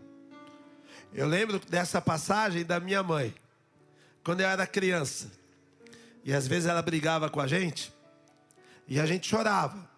Eu 1.14 1.28
lembro 1.28 1.60
dessa 1.60 2.02
passagem 2.02 2.66
da 2.66 2.80
minha 2.80 3.02
mãe, 3.02 3.34
quando 4.24 4.42
eu 4.42 4.48
era 4.48 4.68
criança. 4.68 5.32
E 6.24 6.34
às 6.34 6.48
vezes 6.48 6.68
ela 6.68 6.82
brigava 6.82 7.30
com 7.30 7.40
a 7.40 7.48
gente, 7.48 7.94
e 8.88 9.00
a 9.00 9.06
gente 9.06 9.28
chorava. 9.28 9.90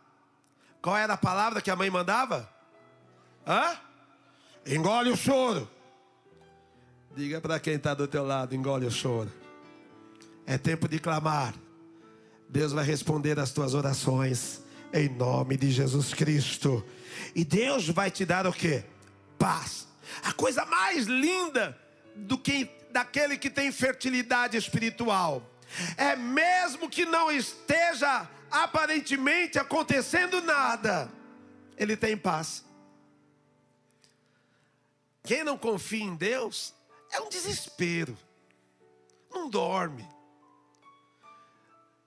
Qual 0.82 0.96
era 0.96 1.14
a 1.14 1.18
palavra 1.18 1.62
que 1.62 1.72
a 1.72 1.76
mãe 1.76 1.90
mandava? 1.90 2.50
Hã? 3.46 3.80
Engole 4.66 5.10
o 5.10 5.18
choro. 5.18 5.70
Diga 7.18 7.42
para 7.42 7.60
quem 7.60 7.74
está 7.74 7.96
do 7.96 8.08
teu 8.08 8.24
lado, 8.24 8.54
engole 8.54 8.86
o 8.86 8.92
choro. 8.92 9.34
É 10.46 10.56
tempo 10.56 10.88
de 10.88 11.00
clamar. 11.00 11.52
Deus 12.48 12.74
vai 12.74 12.86
responder 12.86 13.40
as 13.40 13.52
tuas 13.52 13.74
orações 13.74 14.62
em 14.94 15.10
nome 15.10 15.58
de 15.58 15.72
Jesus 15.72 16.14
Cristo. 16.14 16.86
E 17.34 17.44
Deus 17.44 17.90
vai 17.90 18.12
te 18.12 18.24
dar 18.24 18.46
o 18.46 18.54
que? 18.54 18.84
Paz. 19.40 19.88
A 20.22 20.32
coisa 20.32 20.64
mais 20.66 21.08
linda 21.08 21.76
do 22.16 22.38
que 22.38 22.70
daquele 22.92 23.36
que 23.36 23.50
tem 23.50 23.72
fertilidade 23.72 24.56
espiritual 24.56 25.42
é 25.98 26.16
mesmo 26.16 26.88
que 26.88 27.04
não 27.04 27.32
esteja 27.32 28.30
aparentemente 28.52 29.58
acontecendo 29.58 30.40
nada, 30.44 31.12
ele 31.80 31.98
tem 31.98 32.16
paz. 32.16 32.64
Quem 35.24 35.44
não 35.44 35.58
confia 35.58 36.04
em 36.04 36.16
Deus 36.16 36.77
é 37.12 37.20
um 37.22 37.30
desespero. 37.30 38.18
Não 39.32 39.50
dorme. 39.50 40.08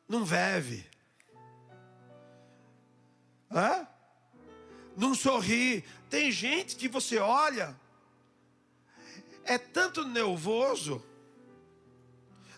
Não 0.08 0.24
vive. 0.24 0.88
Hã? 3.50 3.86
Não 4.96 5.14
sorri. 5.14 5.84
Tem 6.08 6.30
gente 6.30 6.76
que 6.76 6.88
você 6.88 7.18
olha, 7.18 7.78
é 9.44 9.56
tanto 9.58 10.04
nervoso, 10.04 11.04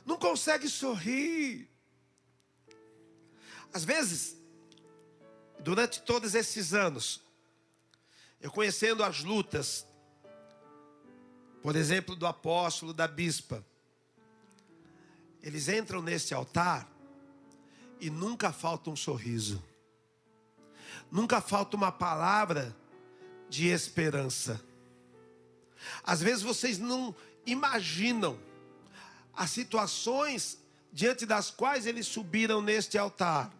não 0.04 0.16
consegue 0.16 0.68
sorrir. 0.68 1.68
Às 3.72 3.84
vezes, 3.84 4.36
durante 5.60 6.02
todos 6.02 6.34
esses 6.34 6.74
anos, 6.74 7.22
eu 8.40 8.50
conhecendo 8.50 9.04
as 9.04 9.22
lutas, 9.22 9.86
por 11.62 11.76
exemplo, 11.76 12.16
do 12.16 12.26
apóstolo, 12.26 12.92
da 12.92 13.06
bispa, 13.06 13.64
eles 15.42 15.68
entram 15.68 16.02
nesse 16.02 16.34
altar 16.34 16.90
e 18.00 18.10
nunca 18.10 18.52
falta 18.52 18.90
um 18.90 18.96
sorriso, 18.96 19.62
nunca 21.10 21.40
falta 21.40 21.76
uma 21.76 21.92
palavra 21.92 22.76
de 23.48 23.68
esperança. 23.68 24.60
Às 26.02 26.20
vezes 26.20 26.42
vocês 26.42 26.78
não 26.78 27.14
imaginam 27.46 28.38
as 29.34 29.50
situações 29.50 30.58
diante 30.92 31.24
das 31.24 31.50
quais 31.50 31.86
eles 31.86 32.06
subiram 32.06 32.60
neste 32.60 32.98
altar, 32.98 33.52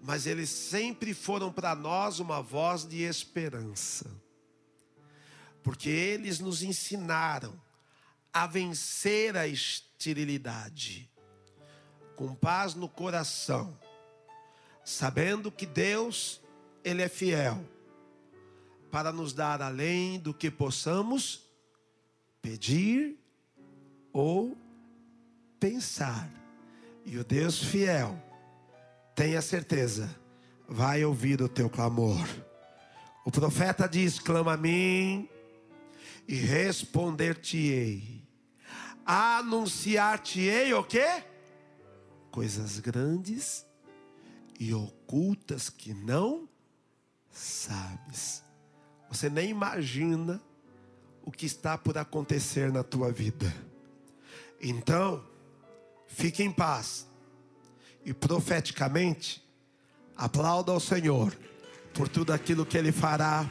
mas 0.00 0.26
eles 0.26 0.50
sempre 0.50 1.14
foram 1.14 1.52
para 1.52 1.74
nós 1.74 2.20
uma 2.20 2.40
voz 2.40 2.84
de 2.84 3.02
esperança, 3.02 4.10
porque 5.66 5.90
eles 5.90 6.38
nos 6.38 6.62
ensinaram 6.62 7.52
a 8.32 8.46
vencer 8.46 9.36
a 9.36 9.48
esterilidade, 9.48 11.10
com 12.14 12.36
paz 12.36 12.76
no 12.76 12.88
coração, 12.88 13.76
sabendo 14.84 15.50
que 15.50 15.66
Deus, 15.66 16.40
Ele 16.84 17.02
é 17.02 17.08
fiel, 17.08 17.68
para 18.92 19.10
nos 19.10 19.32
dar 19.32 19.60
além 19.60 20.20
do 20.20 20.32
que 20.32 20.52
possamos 20.52 21.42
pedir 22.40 23.18
ou 24.12 24.56
pensar. 25.58 26.30
E 27.04 27.18
o 27.18 27.24
Deus 27.24 27.58
fiel, 27.60 28.16
tenha 29.16 29.42
certeza, 29.42 30.16
vai 30.68 31.04
ouvir 31.04 31.42
o 31.42 31.48
teu 31.48 31.68
clamor. 31.68 32.24
O 33.24 33.32
profeta 33.32 33.88
diz: 33.88 34.20
clama 34.20 34.52
a 34.52 34.56
mim 34.56 35.28
e 36.26 36.34
responder-te-ei. 36.34 38.22
Anunciar-te-ei 39.04 40.74
o 40.74 40.82
quê? 40.82 41.24
Coisas 42.30 42.80
grandes 42.80 43.64
e 44.58 44.74
ocultas 44.74 45.70
que 45.70 45.94
não 45.94 46.48
sabes. 47.30 48.42
Você 49.08 49.30
nem 49.30 49.50
imagina 49.50 50.40
o 51.22 51.30
que 51.30 51.46
está 51.46 51.78
por 51.78 51.96
acontecer 51.96 52.72
na 52.72 52.82
tua 52.82 53.12
vida. 53.12 53.52
Então, 54.60 55.24
fique 56.06 56.42
em 56.42 56.50
paz 56.50 57.06
e 58.04 58.12
profeticamente 58.12 59.44
aplauda 60.16 60.72
ao 60.72 60.80
Senhor 60.80 61.36
por 61.92 62.08
tudo 62.08 62.32
aquilo 62.32 62.66
que 62.66 62.76
Ele 62.76 62.92
fará 62.92 63.48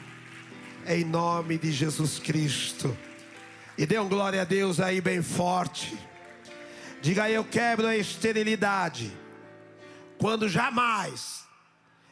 em 0.86 1.04
nome 1.04 1.58
de 1.58 1.72
Jesus 1.72 2.18
Cristo. 2.18 2.96
E 3.76 3.84
dê 3.84 3.98
um 3.98 4.08
glória 4.08 4.42
a 4.42 4.44
Deus 4.44 4.80
aí 4.80 5.00
bem 5.00 5.22
forte. 5.22 5.96
Diga 7.02 7.24
aí, 7.24 7.34
eu 7.34 7.44
quebro 7.44 7.86
a 7.86 7.96
esterilidade. 7.96 9.12
Quando 10.18 10.48
jamais 10.48 11.44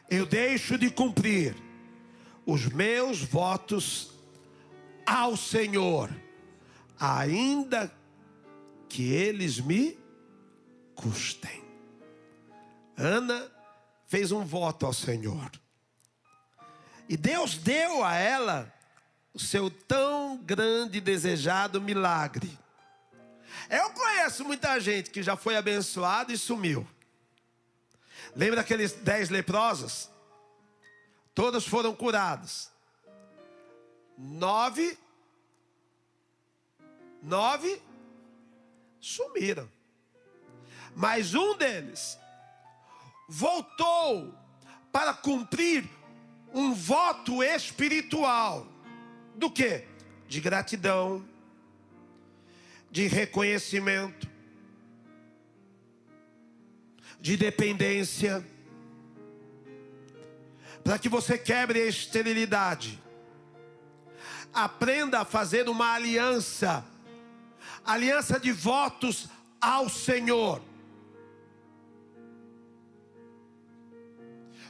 eu 0.09 0.25
deixo 0.25 0.77
de 0.77 0.89
cumprir 0.89 1.55
os 2.45 2.67
meus 2.67 3.21
votos 3.21 4.11
ao 5.05 5.35
Senhor, 5.35 6.09
ainda 6.99 7.91
que 8.87 9.11
eles 9.11 9.59
me 9.59 9.97
custem. 10.93 11.63
Ana 12.95 13.51
fez 14.05 14.31
um 14.31 14.45
voto 14.45 14.85
ao 14.85 14.93
Senhor. 14.93 15.51
E 17.07 17.15
Deus 17.15 17.57
deu 17.57 18.03
a 18.03 18.15
ela 18.15 18.73
o 19.33 19.39
seu 19.39 19.69
tão 19.69 20.37
grande 20.37 20.97
e 20.97 21.01
desejado 21.01 21.81
milagre. 21.81 22.57
Eu 23.69 23.89
conheço 23.91 24.43
muita 24.43 24.79
gente 24.79 25.09
que 25.09 25.21
já 25.21 25.35
foi 25.35 25.55
abençoado 25.55 26.31
e 26.31 26.37
sumiu. 26.37 26.87
Lembra 28.35 28.61
aqueles 28.61 28.93
dez 28.93 29.29
leprosos? 29.29 30.09
Todos 31.33 31.67
foram 31.67 31.93
curados. 31.93 32.69
Nove, 34.17 34.97
nove 37.21 37.81
sumiram. 38.99 39.69
Mas 40.95 41.33
um 41.33 41.57
deles 41.57 42.17
voltou 43.27 44.33
para 44.91 45.13
cumprir 45.13 45.89
um 46.55 46.73
voto 46.73 47.43
espiritual 47.43 48.65
do 49.35 49.51
que? 49.51 49.83
De 50.25 50.39
gratidão, 50.39 51.23
de 52.89 53.07
reconhecimento, 53.07 54.25
de 57.19 57.35
dependência, 57.35 58.45
para 60.81 60.97
que 60.97 61.09
você 61.09 61.37
quebre 61.37 61.81
a 61.81 61.87
esterilidade. 61.87 63.03
Aprenda 64.53 65.19
a 65.19 65.25
fazer 65.25 65.67
uma 65.67 65.93
aliança, 65.93 66.85
aliança 67.83 68.39
de 68.39 68.53
votos 68.53 69.27
ao 69.59 69.89
Senhor. 69.89 70.61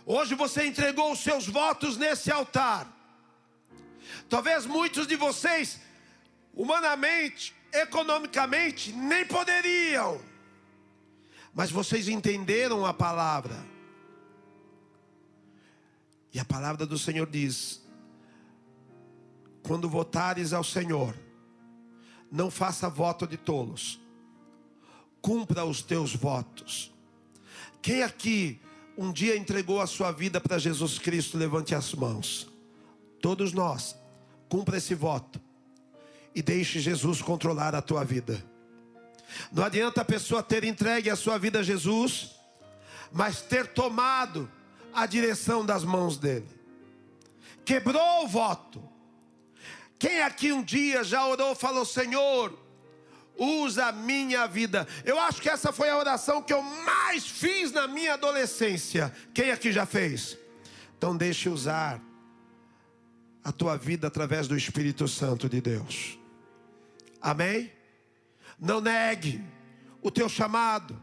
Hoje 0.05 0.35
você 0.35 0.67
entregou 0.67 1.11
os 1.11 1.19
seus 1.19 1.47
votos 1.47 1.97
nesse 1.97 2.31
altar. 2.31 2.87
Talvez 4.29 4.65
muitos 4.65 5.07
de 5.07 5.15
vocês, 5.15 5.79
humanamente, 6.53 7.55
economicamente, 7.73 8.91
nem 8.91 9.25
poderiam. 9.25 10.21
Mas 11.53 11.71
vocês 11.71 12.07
entenderam 12.07 12.85
a 12.85 12.93
palavra. 12.93 13.55
E 16.31 16.39
a 16.39 16.45
palavra 16.45 16.85
do 16.85 16.99
Senhor 16.99 17.27
diz: 17.27 17.81
quando 19.63 19.89
votares 19.89 20.53
ao 20.53 20.63
Senhor, 20.63 21.17
não 22.31 22.51
faça 22.51 22.87
voto 22.89 23.25
de 23.25 23.37
tolos. 23.37 23.99
cumpra 25.19 25.65
os 25.65 25.81
teus 25.81 26.15
votos. 26.15 26.93
Quem 27.81 28.03
aqui 28.03 28.61
um 28.97 29.11
dia 29.11 29.35
entregou 29.37 29.81
a 29.81 29.87
sua 29.87 30.11
vida 30.11 30.39
para 30.39 30.57
Jesus 30.57 30.97
Cristo, 30.97 31.37
levante 31.37 31.75
as 31.75 31.93
mãos. 31.93 32.47
Todos 33.21 33.53
nós, 33.53 33.95
cumpra 34.47 34.77
esse 34.77 34.95
voto 34.95 35.41
e 36.33 36.41
deixe 36.41 36.79
Jesus 36.79 37.21
controlar 37.21 37.75
a 37.75 37.81
tua 37.81 38.03
vida. 38.03 38.43
Não 39.51 39.63
adianta 39.63 40.01
a 40.01 40.05
pessoa 40.05 40.43
ter 40.43 40.63
entregue 40.63 41.09
a 41.09 41.15
sua 41.15 41.37
vida 41.37 41.59
a 41.59 41.63
Jesus, 41.63 42.31
mas 43.11 43.41
ter 43.41 43.67
tomado 43.67 44.49
a 44.93 45.05
direção 45.05 45.65
das 45.65 45.83
mãos 45.83 46.17
dele. 46.17 46.47
Quebrou 47.65 48.23
o 48.23 48.27
voto. 48.27 48.81
Quem 49.97 50.21
aqui 50.21 50.51
um 50.51 50.63
dia 50.63 51.03
já 51.03 51.25
orou, 51.25 51.55
falou: 51.55 51.85
Senhor, 51.85 52.57
usa 53.37 53.87
a 53.87 53.91
minha 53.91 54.47
vida. 54.47 54.87
Eu 55.03 55.19
acho 55.19 55.41
que 55.41 55.49
essa 55.49 55.71
foi 55.71 55.89
a 55.89 55.97
oração 55.97 56.41
que 56.41 56.53
eu 56.53 56.61
mais 56.61 57.27
fiz 57.27 57.71
na 57.71 57.87
minha 57.87 58.13
adolescência. 58.13 59.13
Quem 59.33 59.51
aqui 59.51 59.71
já 59.71 59.85
fez? 59.85 60.37
Então 60.97 61.15
deixe 61.15 61.49
usar 61.49 62.01
a 63.43 63.51
tua 63.51 63.77
vida 63.77 64.07
através 64.07 64.47
do 64.47 64.57
Espírito 64.57 65.07
Santo 65.07 65.47
de 65.47 65.61
Deus. 65.61 66.17
Amém? 67.21 67.71
Não 68.59 68.81
negue 68.81 69.43
o 70.01 70.09
teu 70.09 70.29
chamado. 70.29 70.99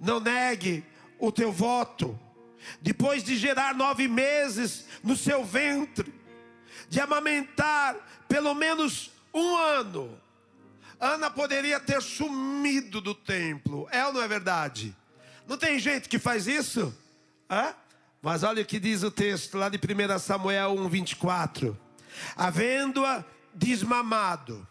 Não 0.00 0.20
negue 0.20 0.84
o 1.18 1.30
teu 1.30 1.52
voto. 1.52 2.18
Depois 2.80 3.22
de 3.22 3.36
gerar 3.36 3.74
nove 3.74 4.08
meses 4.08 4.86
no 5.02 5.16
seu 5.16 5.44
ventre, 5.44 6.12
de 6.88 7.00
amamentar 7.00 7.96
pelo 8.28 8.54
menos 8.54 9.10
um 9.32 9.56
ano, 9.56 10.20
Ana 11.04 11.30
poderia 11.30 11.78
ter 11.78 12.00
sumido 12.00 12.98
do 12.98 13.14
templo. 13.14 13.86
É 13.90 14.06
ou 14.06 14.12
não 14.14 14.22
é 14.22 14.26
verdade? 14.26 14.96
Não 15.46 15.58
tem 15.58 15.78
gente 15.78 16.08
que 16.08 16.18
faz 16.18 16.46
isso? 16.46 16.96
Hã? 17.50 17.74
Mas 18.22 18.42
olha 18.42 18.62
o 18.62 18.64
que 18.64 18.80
diz 18.80 19.02
o 19.02 19.10
texto 19.10 19.58
lá 19.58 19.68
de 19.68 19.76
1 19.76 20.18
Samuel 20.18 20.72
1, 20.72 20.88
24: 20.88 21.78
Havendo-a 22.34 23.22
desmamado, 23.52 24.66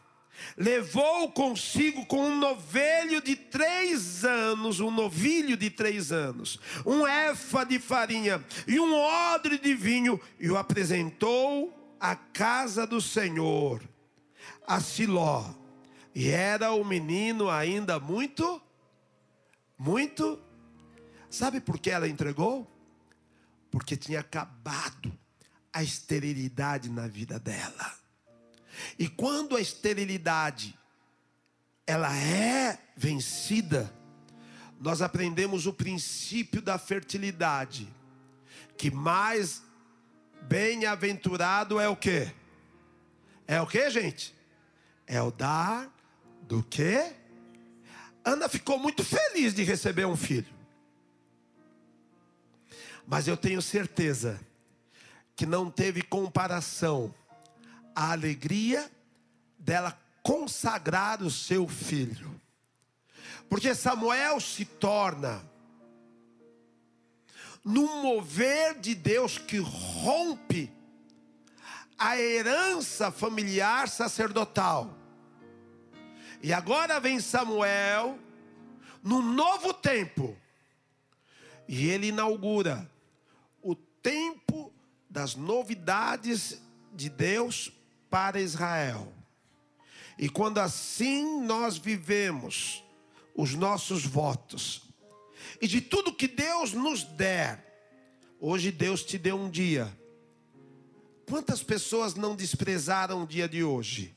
levou 0.58 1.32
consigo 1.32 2.04
com 2.08 2.30
um 2.30 2.40
novelho 2.40 3.22
de 3.22 3.36
três 3.36 4.26
anos, 4.26 4.80
um 4.80 4.90
novilho 4.90 5.56
de 5.56 5.70
três 5.70 6.12
anos, 6.12 6.60
um 6.84 7.08
efa 7.08 7.64
de 7.64 7.78
farinha 7.78 8.44
e 8.66 8.80
um 8.80 8.96
odre 8.96 9.60
de 9.60 9.76
vinho, 9.76 10.20
e 10.40 10.50
o 10.50 10.58
apresentou 10.58 11.96
à 12.00 12.16
casa 12.16 12.88
do 12.88 13.00
Senhor, 13.00 13.84
a 14.66 14.82
Siló. 14.82 15.62
E 16.16 16.30
era 16.30 16.72
o 16.72 16.84
menino 16.86 17.50
ainda 17.50 18.00
muito, 18.00 18.62
muito. 19.78 20.40
Sabe 21.30 21.60
por 21.60 21.80
que 21.80 21.90
ela 21.90 22.08
entregou? 22.08 22.70
Porque 23.72 23.98
tinha 23.98 24.20
acabado 24.20 25.12
a 25.72 25.82
esterilidade 25.82 26.90
na 26.90 27.08
vida 27.08 27.40
dela. 27.40 27.96
E 28.98 29.08
quando 29.08 29.56
a 29.56 29.62
esterilidade 29.62 30.78
ela 31.86 32.16
é 32.16 32.78
vencida, 32.96 33.92
nós 34.80 35.02
aprendemos 35.02 35.66
o 35.66 35.74
princípio 35.74 36.62
da 36.62 36.78
fertilidade, 36.78 37.92
que 38.78 38.92
mais 38.92 39.64
bem-aventurado 40.44 41.80
é 41.80 41.90
o 41.90 41.96
que? 41.96 42.32
É 43.48 43.62
o 43.62 43.68
que, 43.68 43.90
gente? 43.90 44.36
É 45.08 45.22
o 45.22 45.32
dar 45.32 45.92
do 46.48 46.64
que? 46.64 47.14
Ana 48.24 48.48
ficou 48.48 48.80
muito 48.80 49.04
feliz 49.04 49.54
de 49.54 49.64
receber 49.64 50.06
um 50.06 50.16
filho. 50.16 50.54
Mas 53.06 53.28
eu 53.28 53.36
tenho 53.36 53.62
certeza 53.62 54.40
que 55.36 55.46
não 55.46 55.70
teve 55.70 56.02
comparação 56.02 57.14
a 57.96 58.12
alegria 58.12 58.90
dela 59.60 59.98
consagrar 60.22 61.22
o 61.22 61.30
seu 61.30 61.68
filho. 61.68 62.40
Porque 63.50 63.76
Samuel 63.76 64.40
se 64.40 64.66
torna 64.66 65.44
num 67.64 68.02
mover 68.02 68.80
de 68.80 68.96
Deus 68.96 69.38
que 69.38 69.58
rompe 69.58 70.72
a 71.98 72.18
herança 72.18 73.12
familiar 73.12 73.88
sacerdotal. 73.88 75.03
E 76.44 76.52
agora 76.52 77.00
vem 77.00 77.22
Samuel 77.22 78.20
no 79.02 79.22
novo 79.22 79.74
tempo. 79.74 80.38
E 81.70 81.88
ele 81.88 82.08
inaugura 82.08 82.92
o 83.62 83.74
tempo 83.74 84.74
das 85.10 85.36
novidades 85.36 86.62
de 86.94 87.10
Deus 87.10 87.72
para 88.10 88.42
Israel. 88.42 89.14
E 90.20 90.28
quando 90.28 90.58
assim 90.58 91.42
nós 91.44 91.78
vivemos 91.78 92.84
os 93.34 93.56
nossos 93.56 94.06
votos, 94.06 94.84
e 95.62 95.68
de 95.68 95.80
tudo 95.80 96.14
que 96.14 96.28
Deus 96.28 96.74
nos 96.74 97.04
der, 97.04 97.64
hoje 98.38 98.70
Deus 98.70 99.02
te 99.02 99.18
deu 99.18 99.40
um 99.40 99.50
dia. 99.50 99.98
Quantas 101.26 101.64
pessoas 101.64 102.16
não 102.16 102.36
desprezaram 102.36 103.24
o 103.24 103.28
dia 103.28 103.48
de 103.48 103.64
hoje? 103.64 104.14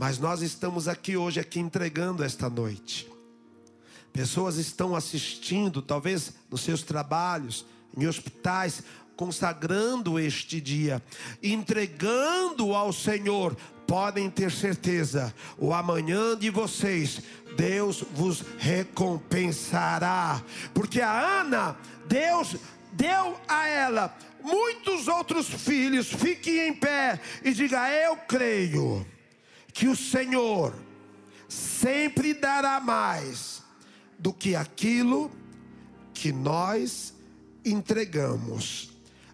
Mas 0.00 0.18
nós 0.18 0.40
estamos 0.40 0.88
aqui 0.88 1.14
hoje, 1.14 1.38
aqui 1.38 1.60
entregando 1.60 2.24
esta 2.24 2.48
noite. 2.48 3.06
Pessoas 4.10 4.56
estão 4.56 4.96
assistindo, 4.96 5.82
talvez 5.82 6.32
nos 6.50 6.62
seus 6.62 6.82
trabalhos, 6.82 7.66
em 7.94 8.06
hospitais, 8.06 8.82
consagrando 9.14 10.18
este 10.18 10.58
dia, 10.58 11.02
entregando 11.42 12.74
ao 12.74 12.94
Senhor, 12.94 13.54
podem 13.86 14.30
ter 14.30 14.50
certeza, 14.50 15.34
o 15.58 15.70
amanhã 15.70 16.34
de 16.34 16.48
vocês, 16.48 17.20
Deus 17.54 18.02
vos 18.14 18.42
recompensará, 18.56 20.42
porque 20.72 21.02
a 21.02 21.40
Ana, 21.40 21.76
Deus 22.08 22.56
deu 22.94 23.38
a 23.46 23.68
ela 23.68 24.16
muitos 24.42 25.08
outros 25.08 25.46
filhos. 25.46 26.10
Fique 26.10 26.58
em 26.58 26.72
pé 26.72 27.20
e 27.44 27.52
diga: 27.52 27.90
Eu 27.90 28.16
creio 28.16 29.06
que 29.80 29.88
o 29.88 29.96
Senhor 29.96 30.74
sempre 31.48 32.34
dará 32.34 32.78
mais 32.80 33.62
do 34.18 34.30
que 34.30 34.54
aquilo 34.54 35.30
que 36.12 36.30
nós 36.30 37.14
entregamos. 37.64 38.90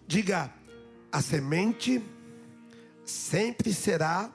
Diga, 0.07 0.49
a 1.11 1.21
semente 1.21 2.01
sempre 3.03 3.73
será 3.73 4.31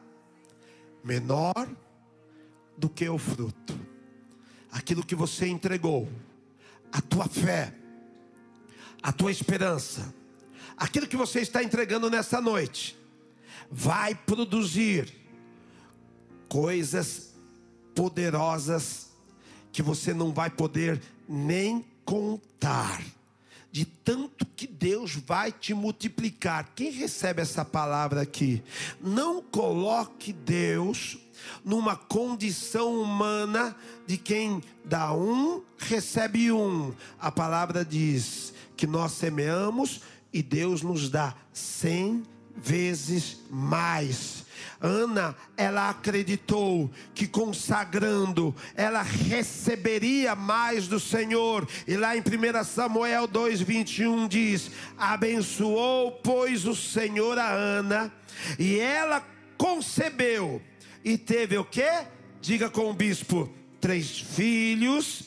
menor 1.02 1.66
do 2.76 2.90
que 2.90 3.08
o 3.08 3.16
fruto. 3.16 3.74
Aquilo 4.70 5.06
que 5.06 5.14
você 5.14 5.46
entregou, 5.46 6.06
a 6.92 7.00
tua 7.00 7.26
fé, 7.26 7.72
a 9.02 9.10
tua 9.12 9.30
esperança, 9.30 10.14
aquilo 10.76 11.06
que 11.06 11.16
você 11.16 11.40
está 11.40 11.64
entregando 11.64 12.10
nessa 12.10 12.38
noite, 12.38 12.98
vai 13.70 14.14
produzir 14.14 15.22
coisas 16.53 17.32
poderosas 17.94 19.07
que 19.72 19.80
você 19.80 20.12
não 20.12 20.34
vai 20.34 20.50
poder 20.50 21.00
nem 21.26 21.82
contar 22.05 23.03
de 23.70 23.86
tanto 23.86 24.44
que 24.44 24.66
Deus 24.66 25.14
vai 25.14 25.50
te 25.50 25.72
multiplicar. 25.72 26.72
Quem 26.76 26.90
recebe 26.90 27.40
essa 27.40 27.64
palavra 27.64 28.20
aqui? 28.20 28.62
Não 29.00 29.40
coloque 29.40 30.30
Deus 30.30 31.16
numa 31.64 31.96
condição 31.96 33.00
humana 33.00 33.74
de 34.07 34.18
quem 34.18 34.62
dá 34.84 35.14
um, 35.14 35.62
recebe 35.78 36.53
um. 36.53 36.92
A 37.18 37.32
palavra 37.32 37.82
diz 37.82 38.53
que 38.76 38.86
nós 38.86 39.12
semeamos 39.12 40.03
e 40.30 40.42
Deus 40.42 40.82
nos 40.82 41.09
dá 41.09 41.34
cem 41.50 42.22
vezes 42.55 43.38
mais. 43.48 44.44
Ana, 44.80 45.36
ela 45.56 45.90
acreditou 45.90 46.90
que 47.14 47.26
consagrando, 47.26 48.54
ela 48.74 49.02
receberia 49.02 50.34
mais 50.34 50.88
do 50.88 50.98
Senhor. 50.98 51.68
E 51.86 51.96
lá 51.96 52.16
em 52.16 52.20
1 52.20 52.64
Samuel 52.64 53.26
2:21 53.28 54.28
diz: 54.28 54.70
"Abençoou, 54.98 56.12
pois 56.22 56.66
o 56.66 56.74
Senhor 56.74 57.38
a 57.38 57.50
Ana, 57.50 58.12
e 58.58 58.78
ela 58.78 59.24
concebeu 59.56 60.60
e 61.04 61.16
teve 61.18 61.56
o 61.58 61.64
quê? 61.64 62.06
Diga 62.40 62.68
com 62.68 62.90
o 62.90 62.94
bispo: 62.94 63.52
três 63.80 64.18
filhos 64.18 65.24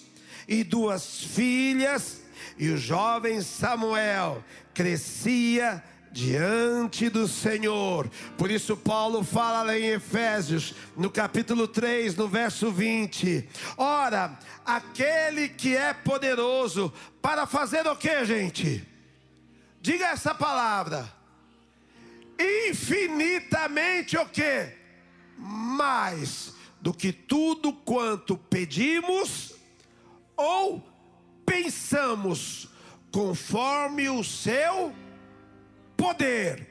e 0.47 0.63
duas 0.63 1.23
filhas, 1.23 2.21
e 2.57 2.69
o 2.69 2.77
jovem 2.77 3.41
Samuel 3.41 4.43
crescia 4.73 5.83
diante 6.16 7.09
do 7.09 7.28
Senhor. 7.28 8.09
Por 8.38 8.49
isso, 8.49 8.78
Paulo 8.78 9.22
fala 9.22 9.63
lá 9.63 9.78
em 9.78 9.88
Efésios, 9.88 10.74
no 10.95 11.11
capítulo 11.11 11.68
3, 11.68 12.16
no 12.16 12.30
verso 12.30 12.72
20: 12.72 13.49
Ora, 13.76 14.39
aquele 14.66 15.49
que 15.49 15.76
é 15.76 15.93
poderoso 15.93 16.91
para 17.22 17.45
fazer 17.45 17.86
o 17.86 17.97
que, 17.97 18.24
gente? 18.24 18.88
Diga 19.82 20.07
essa 20.07 20.34
palavra. 20.34 21.13
Infinitamente 22.70 24.18
o 24.18 24.26
que? 24.26 24.70
Mais 25.38 26.53
do 26.80 26.93
que 26.93 27.11
tudo 27.11 27.74
quanto 27.74 28.38
pedimos 28.38 29.53
ou 30.38 30.82
pensamos, 31.45 32.70
conforme 33.11 34.09
o 34.09 34.24
seu 34.24 34.93
poder 35.98 36.68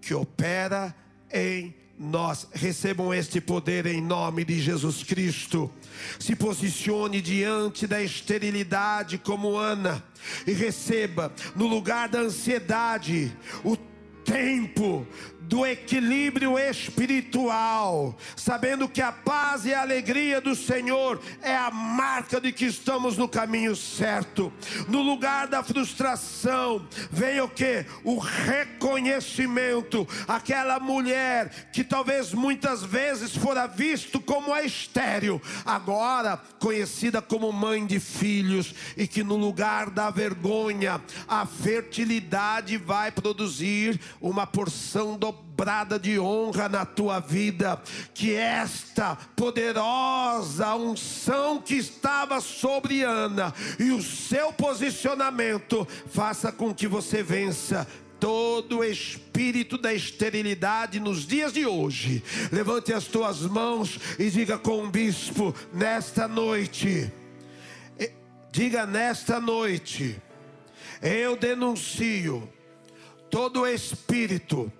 que 0.00 0.14
opera 0.14 0.94
em 1.32 1.74
nós. 1.98 2.48
Recebam 2.52 3.14
este 3.14 3.40
poder 3.40 3.86
em 3.86 4.02
nome 4.02 4.44
de 4.44 4.60
Jesus 4.60 5.02
Cristo. 5.02 5.70
Se 6.18 6.34
posicione 6.34 7.20
diante 7.20 7.86
da 7.86 8.02
esterilidade 8.02 9.18
como 9.18 9.56
Ana 9.56 10.02
e 10.46 10.52
receba 10.52 11.32
no 11.54 11.66
lugar 11.66 12.08
da 12.08 12.20
ansiedade 12.20 13.32
o 13.64 13.76
tempo 14.24 15.06
do 15.52 15.66
equilíbrio 15.66 16.58
espiritual, 16.58 18.16
sabendo 18.34 18.88
que 18.88 19.02
a 19.02 19.12
paz 19.12 19.66
e 19.66 19.74
a 19.74 19.82
alegria 19.82 20.40
do 20.40 20.56
Senhor 20.56 21.20
é 21.42 21.54
a 21.54 21.70
marca 21.70 22.40
de 22.40 22.50
que 22.52 22.64
estamos 22.64 23.18
no 23.18 23.28
caminho 23.28 23.76
certo. 23.76 24.50
No 24.88 25.02
lugar 25.02 25.48
da 25.48 25.62
frustração, 25.62 26.88
vem 27.10 27.38
o 27.42 27.50
que? 27.50 27.84
O 28.02 28.18
reconhecimento. 28.18 30.08
Aquela 30.26 30.80
mulher 30.80 31.68
que 31.70 31.84
talvez 31.84 32.32
muitas 32.32 32.82
vezes 32.82 33.36
fora 33.36 33.66
visto 33.66 34.22
como 34.22 34.54
a 34.54 34.62
estéril, 34.62 35.38
agora 35.66 36.40
conhecida 36.58 37.20
como 37.20 37.52
mãe 37.52 37.84
de 37.84 38.00
filhos, 38.00 38.74
e 38.96 39.06
que 39.06 39.22
no 39.22 39.36
lugar 39.36 39.90
da 39.90 40.08
vergonha, 40.08 40.98
a 41.28 41.44
fertilidade 41.44 42.78
vai 42.78 43.12
produzir 43.12 44.00
uma 44.18 44.46
porção 44.46 45.18
dobrada 45.18 45.41
de 46.00 46.18
honra 46.18 46.68
na 46.68 46.84
tua 46.84 47.20
vida, 47.20 47.80
que 48.12 48.34
esta 48.34 49.16
poderosa 49.36 50.74
unção 50.74 51.60
que 51.60 51.74
estava 51.74 52.40
sobre 52.40 53.02
Ana 53.02 53.54
e 53.78 53.92
o 53.92 54.02
seu 54.02 54.52
posicionamento 54.52 55.86
faça 56.08 56.50
com 56.50 56.74
que 56.74 56.88
você 56.88 57.22
vença 57.22 57.86
todo 58.18 58.84
espírito 58.84 59.78
da 59.78 59.94
esterilidade 59.94 60.98
nos 60.98 61.26
dias 61.26 61.52
de 61.52 61.64
hoje. 61.64 62.24
Levante 62.50 62.92
as 62.92 63.04
tuas 63.04 63.42
mãos 63.42 63.98
e 64.18 64.30
diga 64.30 64.58
com 64.58 64.84
o 64.84 64.90
bispo 64.90 65.54
nesta 65.72 66.26
noite. 66.26 67.12
Diga 68.50 68.84
nesta 68.84 69.40
noite. 69.40 70.20
Eu 71.00 71.36
denuncio 71.36 72.48
todo 73.30 73.66
espírito 73.66 74.70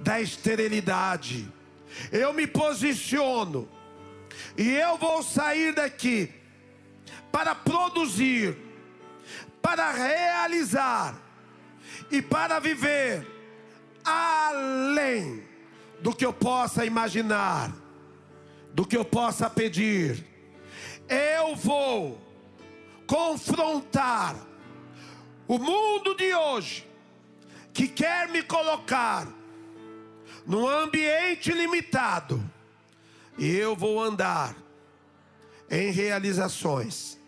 da 0.00 0.20
esterilidade. 0.20 1.50
Eu 2.12 2.32
me 2.32 2.46
posiciono 2.46 3.68
e 4.56 4.70
eu 4.70 4.96
vou 4.96 5.22
sair 5.22 5.74
daqui 5.74 6.32
para 7.32 7.54
produzir, 7.54 8.56
para 9.60 9.90
realizar 9.92 11.20
e 12.10 12.20
para 12.22 12.58
viver 12.58 13.26
além 14.04 15.44
do 16.00 16.14
que 16.14 16.24
eu 16.24 16.32
possa 16.32 16.84
imaginar, 16.84 17.72
do 18.72 18.86
que 18.86 18.96
eu 18.96 19.04
possa 19.04 19.50
pedir. 19.50 20.24
Eu 21.08 21.56
vou 21.56 22.20
confrontar 23.06 24.36
o 25.48 25.58
mundo 25.58 26.14
de 26.14 26.34
hoje 26.34 26.86
que 27.72 27.86
quer 27.86 28.28
me 28.28 28.42
colocar 28.42 29.28
num 30.46 30.68
ambiente 30.68 31.50
limitado, 31.52 32.42
e 33.36 33.50
eu 33.50 33.74
vou 33.74 34.02
andar 34.02 34.56
em 35.70 35.90
realizações. 35.90 37.18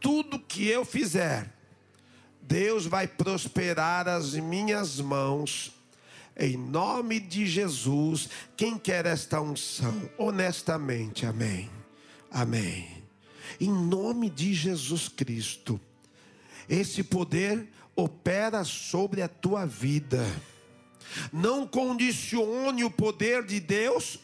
Tudo 0.00 0.38
que 0.38 0.66
eu 0.66 0.84
fizer, 0.84 1.48
Deus 2.42 2.86
vai 2.86 3.06
prosperar 3.06 4.08
as 4.08 4.34
minhas 4.34 5.00
mãos. 5.00 5.72
Em 6.36 6.56
nome 6.56 7.20
de 7.20 7.46
Jesus, 7.46 8.28
quem 8.56 8.78
quer 8.78 9.06
esta 9.06 9.40
unção, 9.40 10.10
honestamente, 10.18 11.26
amém. 11.26 11.70
Amém. 12.30 13.04
Em 13.60 13.70
nome 13.70 14.30
de 14.30 14.54
Jesus 14.54 15.08
Cristo, 15.08 15.80
esse 16.68 17.02
poder 17.02 17.68
opera 17.94 18.64
sobre 18.64 19.22
a 19.22 19.28
tua 19.28 19.66
vida. 19.66 20.24
Não 21.32 21.66
condicione 21.66 22.84
o 22.84 22.90
poder 22.90 23.44
de 23.44 23.60
Deus 23.60 24.18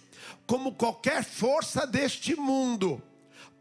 como 0.46 0.72
qualquer 0.72 1.24
força 1.24 1.86
deste 1.86 2.36
mundo. 2.36 3.02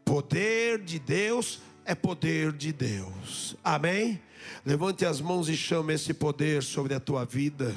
Poder 0.04 0.82
de 0.82 0.98
Deus 0.98 1.60
é 1.84 1.94
poder 1.94 2.52
de 2.52 2.72
Deus. 2.72 3.56
Amém? 3.62 4.20
Levante 4.64 5.04
as 5.04 5.20
mãos 5.20 5.48
e 5.48 5.56
chame 5.56 5.94
esse 5.94 6.14
poder 6.14 6.62
sobre 6.62 6.94
a 6.94 7.00
tua 7.00 7.24
vida. 7.24 7.74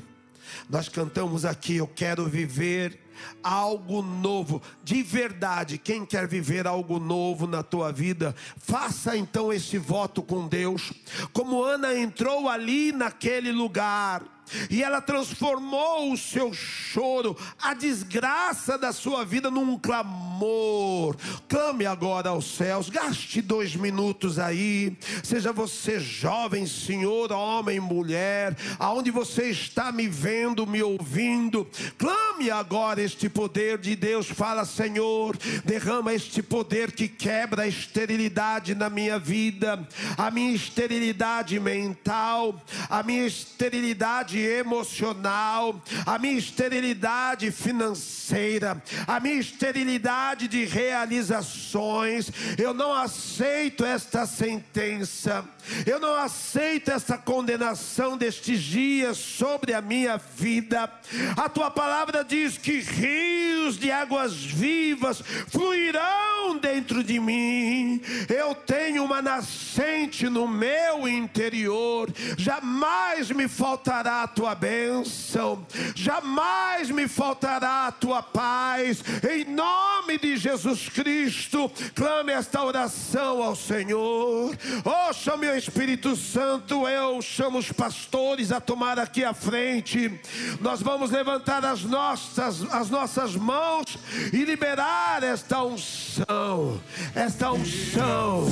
Nós 0.70 0.90
cantamos 0.90 1.46
aqui, 1.46 1.78
eu 1.78 1.88
quero 1.88 2.26
viver 2.26 3.00
algo 3.44 4.02
novo, 4.02 4.62
de 4.84 5.04
verdade. 5.04 5.78
Quem 5.78 6.06
quer 6.06 6.28
viver 6.28 6.66
algo 6.68 7.00
novo 7.00 7.46
na 7.46 7.64
tua 7.64 7.92
vida, 7.92 8.36
faça 8.58 9.16
então 9.16 9.52
esse 9.52 9.78
voto 9.78 10.22
com 10.22 10.48
Deus. 10.48 10.92
Como 11.34 11.64
Ana 11.64 11.94
entrou 11.96 12.50
ali 12.50 12.92
naquele 12.92 13.52
lugar, 13.52 14.24
e 14.70 14.84
ela 14.84 15.02
transformou 15.02 16.12
o 16.12 16.18
seu 16.18 16.54
choro, 16.54 17.36
a 17.62 17.74
desgraça 17.74 18.78
da 18.78 18.92
sua 18.92 19.24
vida, 19.24 19.50
num 19.50 19.78
clamor. 19.78 21.16
Clame 21.48 21.86
agora 21.86 22.30
aos 22.30 22.56
céus, 22.56 22.90
gaste 22.90 23.42
dois 23.42 23.76
minutos 23.76 24.40
aí, 24.40 24.98
seja 25.24 25.52
você 25.52 26.00
jovem, 26.00 26.66
senhor, 26.66 27.32
homem, 27.32 27.80
mulher, 27.80 28.56
aonde 28.78 29.12
você 29.12 29.50
está 29.50 29.92
me 29.92 30.08
vendo, 30.08 30.66
me 30.66 30.82
ouvindo, 30.82 31.68
clame 31.98 32.50
agora 32.50 33.02
este 33.02 33.30
poder 33.30 33.78
de 33.78 33.96
Deus. 33.96 34.28
Fala, 34.28 34.66
Senhor, 34.66 35.38
derrama 35.66 36.14
este 36.14 36.42
poder 36.42 36.92
que 36.92 37.08
quebra 37.08 37.64
a 37.64 37.68
esterilidade 37.68 38.76
na 38.76 38.90
minha 38.90 39.20
vida, 39.20 39.88
a 40.18 40.32
minha 40.32 40.54
esterilidade 40.54 41.60
mental, 41.60 42.62
a 42.90 43.04
minha 43.04 43.26
esterilidade 43.26 44.39
emocional, 44.46 45.82
a 46.06 46.18
minha 46.18 46.38
esterilidade 46.38 47.52
financeira, 47.52 48.82
a 49.08 49.20
minha 49.20 49.40
esterilidade 49.40 50.48
de 50.48 50.66
realizações. 50.66 52.32
Eu 52.58 52.74
não 52.74 52.94
aceito 52.94 53.86
esta 53.86 54.26
sentença, 54.26 55.44
eu 55.86 56.00
não 56.00 56.16
aceito 56.16 56.92
esta 56.92 57.18
condenação 57.18 58.18
destes 58.18 58.62
dias 58.62 59.18
sobre 59.18 59.74
a 59.74 59.82
minha 59.82 60.18
vida. 60.18 60.92
A 61.36 61.50
tua 61.50 61.72
palavra 61.72 62.24
diz 62.24 62.58
que 62.58 62.80
rios 62.80 63.78
de 63.78 63.92
águas 63.92 64.36
vivas 64.36 65.22
fluirão 65.48 66.58
dentro 66.58 67.04
de 67.04 67.20
mim. 67.20 68.02
Eu 68.28 68.56
tenho 68.56 69.04
uma 69.04 69.22
nascente 69.22 70.30
no 70.30 70.48
meu 70.48 71.08
interior, 71.08 72.10
jamais 72.38 73.32
me 73.32 73.48
faltará 73.48 74.28
tua 74.28 74.56
bênção, 74.56 75.66
jamais 75.96 76.90
me 76.90 77.08
faltará 77.08 77.88
a 77.88 77.92
tua 77.92 78.22
paz. 78.22 79.04
Em 79.30 79.46
nome 79.46 80.18
de 80.18 80.38
Jesus 80.38 80.90
Cristo, 80.90 81.72
clame 81.94 82.32
esta 82.32 82.64
oração 82.64 83.44
ao 83.44 83.56
Senhor. 83.56 84.58
Oh, 84.86 85.14
o 85.52 85.58
Espírito 85.58 86.16
Santo, 86.16 86.88
eu 86.88 87.22
chamo 87.22 87.58
os 87.58 87.72
pastores 87.72 88.52
a 88.52 88.60
tomar 88.60 89.00
aqui 89.00 89.24
a 89.24 89.34
frente. 89.34 90.20
Nós 90.62 90.82
vamos 90.82 91.12
levantar 91.12 91.66
as 91.66 91.84
nossas, 91.84 92.64
as 92.74 92.90
nossas 92.90 93.36
mãos 93.36 93.98
e 94.34 94.44
liberar 94.44 95.24
esta 95.24 95.64
unção, 95.64 96.82
esta 97.16 97.52
unção, 97.52 98.46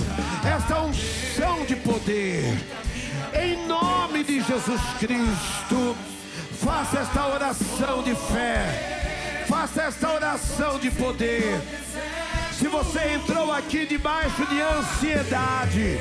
esta 0.45 0.81
unção 0.81 1.65
de 1.65 1.75
poder 1.75 2.57
em 3.33 3.67
nome 3.67 4.23
de 4.23 4.41
Jesus 4.41 4.81
Cristo. 4.99 5.95
Faça 6.63 6.99
esta 6.99 7.27
oração 7.27 8.03
de 8.03 8.15
fé, 8.15 9.45
faça 9.47 9.83
esta 9.83 10.11
oração 10.11 10.79
de 10.79 10.89
poder. 10.91 11.61
Se 12.57 12.67
você 12.67 13.13
entrou 13.13 13.51
aqui 13.51 13.85
debaixo 13.85 14.43
de 14.47 14.59
ansiedade, 14.59 15.99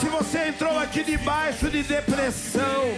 se 0.00 0.08
você 0.08 0.48
entrou 0.48 0.78
aqui 0.78 1.02
debaixo 1.04 1.70
de 1.70 1.82
depressão, 1.82 2.96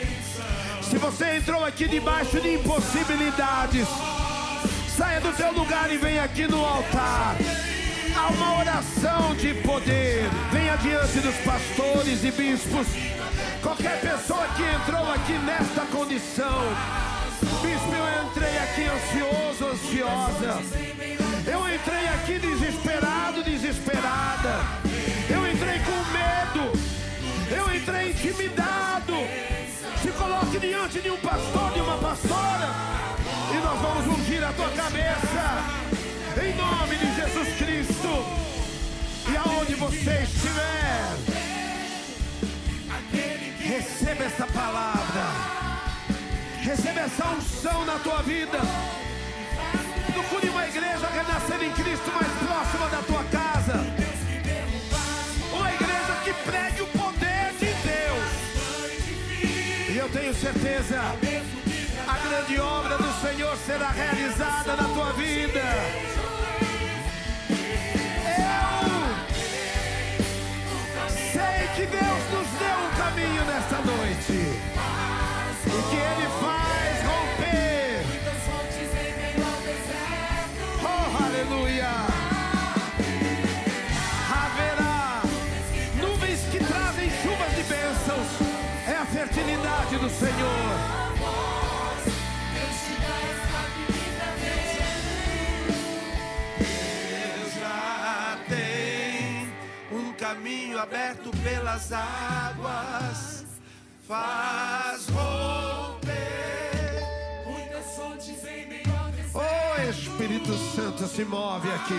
Se 0.90 0.98
você 0.98 1.38
entrou 1.38 1.64
aqui 1.64 1.88
debaixo 1.88 2.40
de 2.40 2.54
impossibilidades, 2.54 3.88
saia 4.96 5.20
do 5.20 5.32
teu 5.32 5.52
lugar 5.52 5.90
e 5.92 5.96
venha 5.96 6.22
aqui 6.22 6.46
no 6.46 6.64
altar. 6.64 7.36
Há 8.16 8.28
uma 8.28 8.58
oração 8.60 9.34
de 9.34 9.54
poder. 9.54 10.28
Venha 10.52 10.76
diante 10.76 11.18
dos 11.18 11.34
pastores 11.36 12.22
e 12.22 12.30
bispos. 12.30 12.86
Qualquer 13.60 14.00
pessoa 14.00 14.46
que 14.56 14.62
entrou 14.62 15.10
aqui 15.12 15.32
nesta 15.32 15.80
condição. 15.90 16.62
Bispo, 17.60 17.92
eu 17.92 18.26
entrei 18.28 18.58
aqui 18.58 18.84
ansioso, 18.84 19.66
ansiosa. 19.72 20.62
Eu 21.46 21.74
entrei 21.74 22.08
aqui 22.08 22.38
desesperado, 22.38 23.42
desesperada. 23.42 24.93
Entrei 25.54 25.78
com 25.78 25.98
medo. 26.10 26.72
Eu 27.48 27.76
entrei 27.76 28.10
intimidado. 28.10 29.14
Se 30.02 30.08
coloque 30.18 30.58
diante 30.58 31.00
de 31.00 31.10
um 31.10 31.16
pastor, 31.18 31.72
de 31.72 31.80
uma 31.80 31.96
pastora. 31.98 32.70
E 33.52 33.56
nós 33.58 33.80
vamos 33.80 34.18
ungir 34.18 34.42
a 34.42 34.52
tua 34.52 34.68
cabeça. 34.70 35.44
Em 36.42 36.56
nome 36.56 36.96
de 36.96 37.14
Jesus 37.14 37.56
Cristo. 37.56 38.08
E 39.30 39.36
aonde 39.36 39.74
você 39.76 40.24
estiver, 40.24 41.14
receba 43.60 44.24
esta 44.24 44.46
palavra. 44.48 45.22
Receba 46.62 47.00
essa 47.00 47.26
unção 47.28 47.84
na 47.86 48.00
tua 48.00 48.22
vida. 48.22 48.58
Procure 50.12 50.48
uma 50.48 50.66
igreja 50.66 51.06
renascer 51.06 51.62
em 51.62 51.72
Cristo 51.72 52.10
mais 52.12 52.32
próxima 52.42 52.88
da 52.88 53.02
tua 53.02 53.24
casa. 53.30 53.43
Certeza, 60.44 61.00
a 62.06 62.28
grande 62.28 62.60
obra 62.60 62.98
do 62.98 63.26
Senhor 63.26 63.56
será 63.56 63.88
realizada 63.88 64.76
na 64.76 64.88
tua 64.88 65.10
vida. 65.14 65.62
Eu 71.00 71.08
sei 71.08 71.68
que 71.74 71.86
Deus 71.86 72.24
nos 72.30 72.48
deu 72.58 72.76
um 72.76 72.90
caminho 72.94 73.44
nesta 73.46 73.78
noite. 73.78 74.73
Caminho 100.74 100.78
aberto 100.80 101.30
pelas 101.42 101.92
águas, 101.92 103.44
faz 104.06 105.06
romper. 105.08 106.10
Muitas 107.46 107.86
fontes 107.96 108.44
em 108.44 108.66
meio 108.66 108.84
ao. 109.34 109.84
O 109.84 109.90
Espírito 109.90 110.52
Santo 110.74 111.06
se 111.06 111.24
move 111.24 111.68
aqui. 111.70 111.94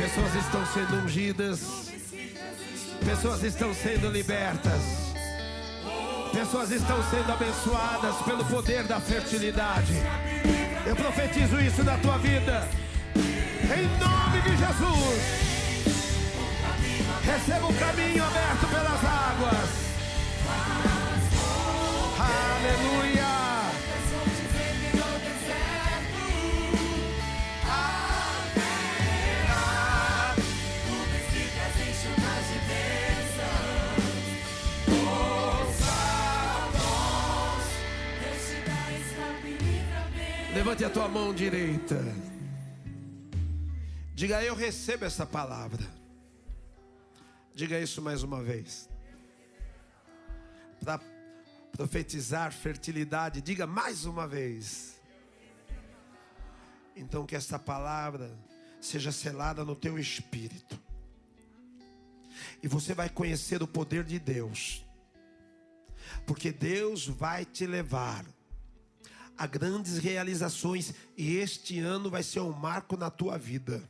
Pessoas 0.00 0.34
estão 0.34 0.66
sendo 0.66 0.96
ungidas, 1.04 1.92
pessoas 3.04 3.42
estão 3.42 3.74
sendo 3.74 4.10
libertas, 4.10 4.80
pessoas 6.32 6.70
estão 6.70 7.02
sendo 7.10 7.32
abençoadas 7.32 8.16
pelo 8.24 8.44
poder 8.46 8.84
da 8.84 9.00
fertilidade. 9.00 9.92
Eu 10.86 10.96
profetizo 10.96 11.60
isso 11.60 11.82
na 11.84 11.96
tua 11.98 12.18
vida, 12.18 12.68
em 13.16 13.86
nome 13.98 14.42
de 14.42 14.56
Jesus. 14.56 15.53
Receba 17.24 17.66
o 17.66 17.74
caminho 17.74 18.22
aberto 18.22 18.66
pelas 18.68 19.04
águas. 19.04 19.70
Aleluia. 22.18 23.24
Levante 40.54 40.84
a 40.84 40.90
tua 40.90 41.08
mão 41.08 41.34
direita. 41.34 42.00
Diga, 44.14 44.42
eu 44.42 44.54
recebo 44.54 45.04
essa 45.04 45.26
palavra. 45.26 46.03
Diga 47.54 47.78
isso 47.78 48.02
mais 48.02 48.24
uma 48.24 48.42
vez. 48.42 48.88
Para 50.80 51.00
profetizar 51.70 52.52
fertilidade, 52.52 53.40
diga 53.40 53.66
mais 53.66 54.04
uma 54.04 54.26
vez. 54.26 55.00
Então 56.96 57.24
que 57.24 57.36
esta 57.36 57.58
palavra 57.58 58.36
seja 58.80 59.12
selada 59.12 59.64
no 59.64 59.76
teu 59.76 59.98
espírito. 59.98 60.80
E 62.60 62.66
você 62.66 62.92
vai 62.92 63.08
conhecer 63.08 63.62
o 63.62 63.68
poder 63.68 64.02
de 64.02 64.18
Deus. 64.18 64.84
Porque 66.26 66.50
Deus 66.50 67.06
vai 67.06 67.44
te 67.44 67.66
levar 67.66 68.26
a 69.38 69.46
grandes 69.46 69.98
realizações 69.98 70.92
e 71.16 71.36
este 71.36 71.78
ano 71.78 72.10
vai 72.10 72.22
ser 72.22 72.40
um 72.40 72.52
marco 72.52 72.96
na 72.96 73.10
tua 73.10 73.38
vida. 73.38 73.88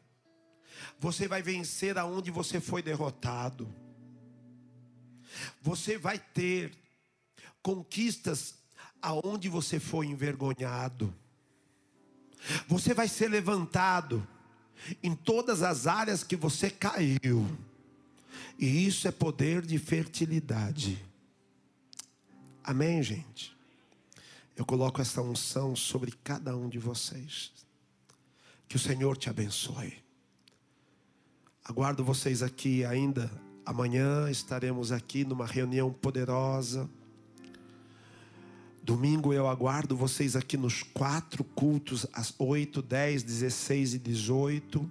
Você 0.98 1.28
vai 1.28 1.42
vencer 1.42 1.98
aonde 1.98 2.30
você 2.30 2.60
foi 2.60 2.82
derrotado. 2.82 3.72
Você 5.60 5.98
vai 5.98 6.18
ter 6.18 6.72
conquistas 7.62 8.54
aonde 9.00 9.48
você 9.48 9.80
foi 9.80 10.06
envergonhado. 10.06 11.14
Você 12.68 12.92
vai 12.92 13.08
ser 13.08 13.28
levantado 13.28 14.26
em 15.02 15.14
todas 15.14 15.62
as 15.62 15.86
áreas 15.86 16.22
que 16.22 16.36
você 16.36 16.70
caiu. 16.70 17.46
E 18.58 18.86
isso 18.86 19.08
é 19.08 19.10
poder 19.10 19.62
de 19.62 19.78
fertilidade. 19.78 21.04
Amém, 22.62 23.02
gente? 23.02 23.54
Eu 24.56 24.64
coloco 24.64 25.00
essa 25.00 25.20
unção 25.20 25.74
sobre 25.74 26.12
cada 26.22 26.56
um 26.56 26.68
de 26.68 26.78
vocês. 26.78 27.52
Que 28.68 28.76
o 28.76 28.78
Senhor 28.78 29.16
te 29.16 29.28
abençoe. 29.28 30.03
Aguardo 31.66 32.04
vocês 32.04 32.42
aqui 32.42 32.84
ainda. 32.84 33.30
Amanhã 33.64 34.30
estaremos 34.30 34.92
aqui 34.92 35.24
numa 35.24 35.46
reunião 35.46 35.90
poderosa. 35.90 36.88
Domingo 38.82 39.32
eu 39.32 39.48
aguardo 39.48 39.96
vocês 39.96 40.36
aqui 40.36 40.58
nos 40.58 40.82
quatro 40.82 41.42
cultos, 41.42 42.06
às 42.12 42.34
8, 42.38 42.82
10, 42.82 43.22
16 43.22 43.94
e 43.94 43.98
18. 43.98 44.90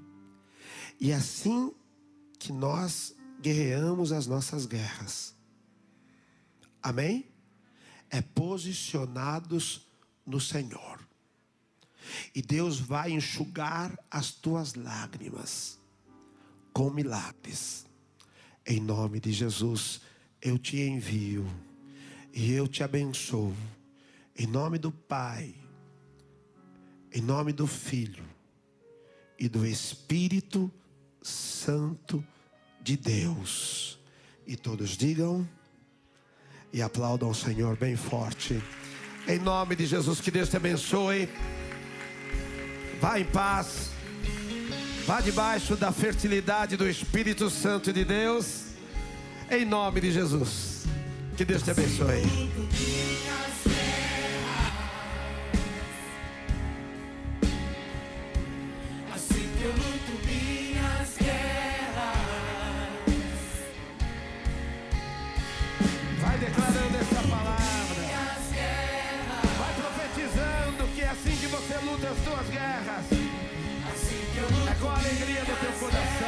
E 0.99 1.13
assim 1.13 1.71
que 2.39 2.51
nós 2.51 3.15
guerreamos 3.39 4.11
as 4.11 4.25
nossas 4.25 4.65
guerras. 4.65 5.35
Amém? 6.81 7.27
É 8.09 8.19
posicionados 8.19 9.85
no 10.25 10.41
Senhor. 10.41 10.99
E 12.33 12.41
Deus 12.41 12.79
vai 12.79 13.11
enxugar 13.11 13.95
as 14.09 14.31
tuas 14.31 14.73
lágrimas 14.73 15.82
com 16.73 16.89
milagres. 16.89 17.85
Em 18.65 18.79
nome 18.79 19.19
de 19.19 19.31
Jesus, 19.31 20.01
eu 20.41 20.57
te 20.57 20.81
envio 20.81 21.45
e 22.33 22.51
eu 22.51 22.67
te 22.67 22.83
abençoo. 22.83 23.55
Em 24.35 24.47
nome 24.47 24.79
do 24.79 24.91
Pai, 24.91 25.53
em 27.13 27.21
nome 27.21 27.53
do 27.53 27.67
Filho 27.67 28.25
e 29.37 29.47
do 29.47 29.65
Espírito 29.65 30.71
Santo 31.21 32.25
de 32.81 32.97
Deus. 32.97 33.99
E 34.47 34.55
todos 34.55 34.97
digam 34.97 35.47
e 36.71 36.81
aplaudam 36.81 37.29
o 37.29 37.35
Senhor 37.35 37.77
bem 37.77 37.95
forte. 37.95 38.61
Em 39.27 39.39
nome 39.39 39.75
de 39.75 39.85
Jesus, 39.85 40.19
que 40.19 40.31
Deus 40.31 40.49
te 40.49 40.57
abençoe. 40.57 41.29
Vá 42.99 43.19
em 43.19 43.25
paz. 43.25 43.92
Vá 45.05 45.19
debaixo 45.19 45.75
da 45.75 45.91
fertilidade 45.91 46.77
do 46.77 46.87
Espírito 46.87 47.49
Santo 47.49 47.91
de 47.91 48.05
Deus. 48.05 48.67
Em 49.51 49.65
nome 49.65 49.99
de 49.99 50.11
Jesus. 50.11 50.85
Que 51.35 51.43
Deus 51.43 51.61
te 51.61 51.71
abençoe. 51.71 52.23
Com 75.55 75.65
a 75.65 75.69
alegria 75.69 75.69
do 75.69 75.79
teu 75.79 75.79
coração. 75.79 76.22